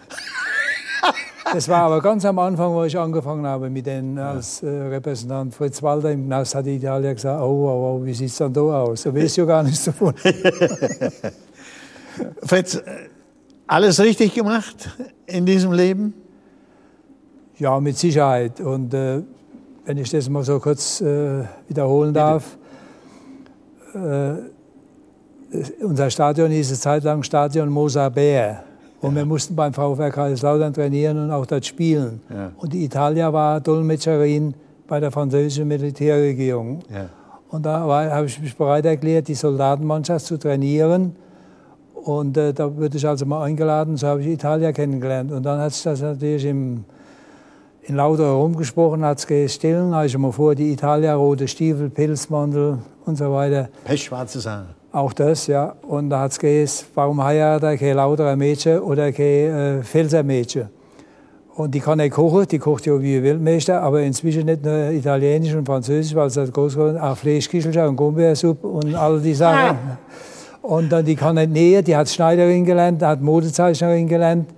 Das 1.53 1.69
war 1.69 1.83
aber 1.83 2.03
ganz 2.03 2.25
am 2.27 2.39
Anfang, 2.39 2.73
wo 2.75 2.85
ich 2.85 2.99
angefangen 2.99 3.47
habe 3.47 3.71
mit 3.71 3.87
den 3.87 4.19
als 4.19 4.63
äh, 4.63 4.69
Repräsentant 4.69 5.55
Fritz 5.55 5.83
Walter 5.83 6.13
im 6.13 6.27
Knast, 6.27 6.55
hat 6.55 6.67
die 6.67 6.77
Italiener 6.77 7.15
gesagt, 7.15 7.41
oh, 7.41 7.47
oh, 7.47 8.01
oh 8.01 8.05
wie 8.05 8.13
sieht 8.13 8.29
es 8.29 8.37
dann 8.37 8.53
da 8.53 8.61
aus? 8.61 9.05
Da 9.05 9.15
weiß 9.15 9.37
ja 9.37 9.45
gar 9.47 9.63
nichts 9.63 9.85
davon. 9.85 10.15
Fritz, 12.43 12.83
alles 13.67 14.01
richtig 14.01 14.35
gemacht 14.35 14.91
in 15.27 15.47
diesem 15.47 15.73
Leben? 15.73 16.13
Ja, 17.57 17.81
mit 17.81 17.97
Sicherheit. 17.97 18.61
Und 18.61 18.93
äh, 18.93 19.23
wenn 19.87 19.97
ich 19.97 20.11
das 20.11 20.29
mal 20.29 20.45
so 20.45 20.61
kurz 20.61 21.01
äh, 21.01 21.45
wiederholen 21.67 22.13
darf, 22.13 22.59
äh, 23.95 24.35
unser 25.81 26.11
Stadion 26.11 26.51
hieß 26.51 26.71
es 26.71 26.81
zeitlang 26.81 27.23
Stadion 27.23 27.69
Mosa 27.69 28.09
Bär. 28.09 28.65
Und 29.01 29.13
ja. 29.13 29.19
wir 29.19 29.27
mussten 29.27 29.55
beim 29.55 29.73
VfR 29.73 30.11
Kaiserslautern 30.11 30.73
trainieren 30.73 31.19
und 31.19 31.31
auch 31.31 31.47
dort 31.47 31.65
spielen. 31.65 32.21
Ja. 32.29 32.53
Und 32.57 32.73
die 32.73 32.85
Italia 32.85 33.33
war 33.33 33.61
Dolmetscherin 33.61 34.55
bei 34.87 35.01
der 35.01 35.11
französischen 35.11 35.69
Militärregierung. 35.69 36.81
Ja. 36.93 37.09
Und 37.51 37.65
da 37.65 37.81
habe 37.81 38.27
ich 38.27 38.41
mich 38.41 38.57
bereit 38.57 38.85
erklärt, 38.85 39.29
die 39.29 39.35
Soldatenmannschaft 39.35 40.27
zu 40.27 40.39
trainieren 40.39 41.15
und 42.09 42.37
äh, 42.37 42.55
da 42.55 42.75
wurde 42.75 42.97
ich 42.97 43.07
also 43.07 43.27
mal 43.27 43.43
eingeladen, 43.43 43.97
so 43.97 44.07
habe 44.07 44.23
ich 44.23 44.29
Italia 44.29 44.73
kennengelernt. 44.73 45.33
Und 45.33 45.43
dann 45.43 45.61
hat 45.61 45.73
sich 45.73 45.83
das 45.83 46.01
natürlich 46.01 46.45
im, 46.45 46.85
in 47.83 47.97
lauter 47.97 48.25
herumgesprochen, 48.25 49.05
hat 49.05 49.19
es 49.19 49.27
gestillen, 49.27 49.95
habe 49.95 50.07
ich 50.07 50.17
mal 50.17 50.33
vor, 50.33 50.55
die 50.55 50.73
Italia, 50.73 51.15
rote 51.15 51.49
Stiefel, 51.49 51.91
Pilzmantel 51.91 52.79
und 53.05 53.19
so 53.19 53.33
weiter. 53.33 53.69
Pechschwarze 53.85 54.41
Sache. 54.41 54.78
Auch 54.91 55.13
das, 55.13 55.47
ja. 55.47 55.75
Und 55.83 56.11
da 56.11 56.21
hat 56.21 56.33
es 56.33 56.39
gesagt, 56.39 56.91
warum 56.95 57.23
heiratet 57.23 57.65
er 57.65 57.77
kein 57.77 57.97
lauterer 57.97 58.37
Mädchen 58.37 58.79
oder 58.81 59.13
kein 59.13 59.25
äh, 59.25 59.83
Felser 59.83 60.23
Mädchen? 60.23 60.69
Und 61.55 61.75
die 61.75 61.81
kann 61.81 61.99
nicht 61.99 62.13
kochen, 62.13 62.47
die 62.47 62.59
kocht 62.59 62.87
ja 62.87 63.03
wie 63.03 63.23
Weltmeister, 63.23 63.83
aber 63.83 64.01
inzwischen 64.01 64.47
nicht 64.47 64.65
nur 64.65 64.91
Italienisch 64.91 65.55
und 65.55 65.67
Französisch, 65.67 66.15
weil 66.15 66.31
sie 66.31 66.41
hat 66.41 66.55
groß 66.55 66.75
geworden, 66.75 66.99
auch 66.99 67.17
Fleischkichelchen 67.17 67.89
und 67.89 67.97
Gumbeersuppe 67.97 68.67
und 68.67 68.95
all 68.95 69.21
die 69.21 69.35
Sachen. 69.35 69.77
Ah. 69.77 69.99
Und 70.63 70.93
dann, 70.93 71.05
die 71.05 71.17
kann 71.17 71.35
nicht 71.35 71.51
nähen, 71.51 71.85
die 71.85 71.97
hat 71.97 72.09
Schneiderin 72.09 72.65
gelernt, 72.65 73.03
hat 73.03 73.21
Modezeichnerin 73.21 74.07
gelernt. 74.07 74.49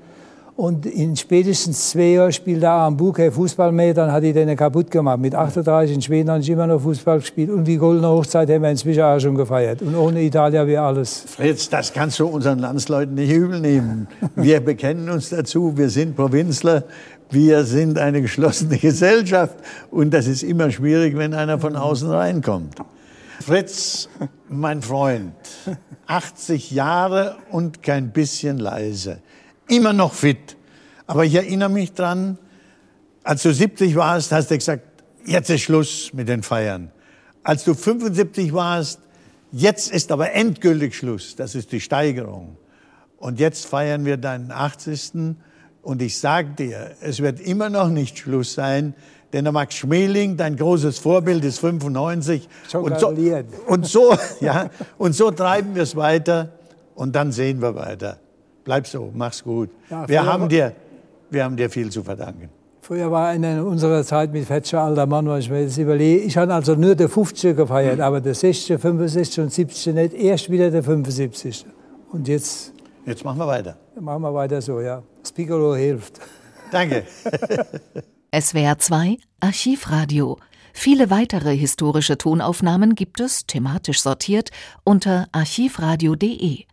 Und 0.61 0.85
in 0.85 1.16
spätestens 1.16 1.88
zwei 1.88 2.12
Jahren 2.12 2.33
spielt 2.35 2.62
er 2.62 2.73
am 2.73 2.94
Buche 2.94 3.33
Fußball 3.33 3.73
mehr, 3.73 3.94
dann 3.94 4.12
hat 4.12 4.23
die 4.23 4.35
den 4.35 4.55
kaputt 4.55 4.90
gemacht. 4.90 5.18
Mit 5.18 5.35
38 5.35 5.94
in 5.94 6.03
Schweden 6.03 6.29
habe 6.29 6.40
ich 6.40 6.51
immer 6.51 6.66
noch 6.66 6.83
Fußball 6.83 7.20
gespielt. 7.20 7.49
Und 7.49 7.64
die 7.64 7.79
Goldene 7.79 8.09
Hochzeit 8.09 8.51
haben 8.51 8.61
wir 8.61 8.70
inzwischen 8.70 9.03
auch 9.03 9.18
schon 9.18 9.37
gefeiert. 9.37 9.81
Und 9.81 9.94
ohne 9.94 10.20
Italien 10.20 10.66
wäre 10.66 10.85
alles. 10.85 11.25
Fritz, 11.27 11.70
das 11.70 11.94
kannst 11.94 12.18
du 12.18 12.27
unseren 12.27 12.59
Landsleuten 12.59 13.14
nicht 13.14 13.33
übel 13.33 13.59
nehmen. 13.59 14.07
Wir 14.37 14.61
bekennen 14.70 15.09
uns 15.09 15.31
dazu, 15.31 15.79
wir 15.79 15.88
sind 15.88 16.14
Provinzler, 16.14 16.85
wir 17.31 17.64
sind 17.64 17.96
eine 17.96 18.20
geschlossene 18.20 18.77
Gesellschaft. 18.79 19.57
Und 19.90 20.12
das 20.12 20.27
ist 20.27 20.42
immer 20.42 20.70
schwierig, 20.70 21.16
wenn 21.16 21.33
einer 21.33 21.59
von 21.59 21.75
außen 21.75 22.11
reinkommt. 22.11 22.75
Fritz, 23.40 24.11
mein 24.51 24.83
Freund, 24.83 25.33
80 26.07 26.70
Jahre 26.70 27.37
und 27.51 27.83
kein 27.83 28.11
bisschen 28.11 28.59
leise. 28.59 29.20
Immer 29.70 29.92
noch 29.92 30.14
fit. 30.14 30.56
Aber 31.06 31.24
ich 31.24 31.35
erinnere 31.35 31.70
mich 31.70 31.92
dran, 31.92 32.38
als 33.22 33.42
du 33.42 33.52
70 33.52 33.96
warst, 33.96 34.33
hast 34.33 34.50
du 34.50 34.56
gesagt, 34.56 34.83
jetzt 35.24 35.50
ist 35.50 35.62
Schluss 35.62 36.12
mit 36.12 36.28
den 36.28 36.42
Feiern. 36.42 36.90
Als 37.42 37.64
du 37.64 37.74
75 37.74 38.52
warst, 38.52 39.00
jetzt 39.52 39.90
ist 39.92 40.12
aber 40.12 40.33
endgültig 40.33 40.96
Schluss. 40.96 41.37
Das 41.37 41.54
ist 41.54 41.72
die 41.72 41.80
Steigerung. 41.80 42.56
Und 43.18 43.38
jetzt 43.38 43.66
feiern 43.66 44.04
wir 44.04 44.16
deinen 44.16 44.50
80. 44.50 45.37
Und 45.83 46.02
ich 46.02 46.18
sage 46.18 46.50
dir, 46.59 46.90
es 47.00 47.20
wird 47.20 47.40
immer 47.40 47.70
noch 47.70 47.88
nicht 47.88 48.18
Schluss 48.18 48.54
sein, 48.54 48.94
denn 49.33 49.44
der 49.44 49.52
Max 49.52 49.76
Schmeling, 49.76 50.37
dein 50.37 50.56
großes 50.56 50.98
Vorbild, 50.98 51.44
ist 51.44 51.61
95. 51.61 52.48
Schon 52.70 52.85
und, 52.85 52.98
so, 52.98 53.09
und, 53.66 53.87
so, 53.87 54.16
ja, 54.40 54.70
und 54.98 55.12
so 55.12 55.30
treiben 55.30 55.74
wir 55.74 55.85
es 55.85 55.94
weiter 55.94 56.50
und 56.94 57.14
dann 57.14 57.30
sehen 57.30 57.62
wir 57.62 57.74
weiter. 57.74 58.18
Bleib 58.64 58.87
so, 58.87 59.11
mach's 59.14 59.42
gut. 59.42 59.70
Ja, 59.90 60.09
wir, 60.09 60.25
haben 60.25 60.49
dir, 60.49 60.73
wir 61.31 61.44
haben 61.44 61.57
dir 61.57 61.70
viel 61.70 61.90
zu 61.90 62.03
verdanken. 62.03 62.49
Früher 62.83 63.11
war 63.11 63.35
in 63.35 63.44
unserer 63.61 64.03
Zeit 64.05 64.33
mit 64.33 64.46
Fetscher 64.46 64.81
alter 64.81 65.07
Mann, 65.07 65.29
weil 65.29 65.40
ich 65.40 65.51
mir 65.51 65.64
das 65.64 65.79
überlege. 65.79 66.23
Ich 66.23 66.37
habe 66.37 66.53
also 66.53 66.75
nur 66.75 66.94
der 66.94 67.09
50 67.09 67.57
gefeiert, 67.57 67.96
mhm. 67.96 68.03
aber 68.03 68.20
der 68.20 68.35
60, 68.35 68.81
65 68.81 69.40
und 69.40 69.53
70 69.53 69.94
nicht. 69.94 70.14
Erst 70.14 70.51
wieder 70.51 70.70
der 70.70 70.83
75. 70.83 71.66
Und 72.11 72.27
jetzt. 72.27 72.73
Jetzt 73.07 73.25
machen 73.25 73.38
wir 73.38 73.46
weiter. 73.46 73.77
Machen 73.99 74.23
wir 74.23 74.35
weiter 74.35 74.61
so, 74.61 74.81
ja. 74.81 75.03
Das 75.23 75.33
Piccolo 75.33 75.75
hilft. 75.75 76.20
Danke. 76.70 77.05
SWR 78.35 78.79
2 78.79 79.16
Archivradio. 79.40 80.38
Viele 80.73 81.11
weitere 81.11 81.57
historische 81.57 82.16
Tonaufnahmen 82.16 82.94
gibt 82.94 83.20
es, 83.20 83.46
thematisch 83.46 84.01
sortiert, 84.01 84.51
unter 84.85 85.29
archivradio.de. 85.33 86.64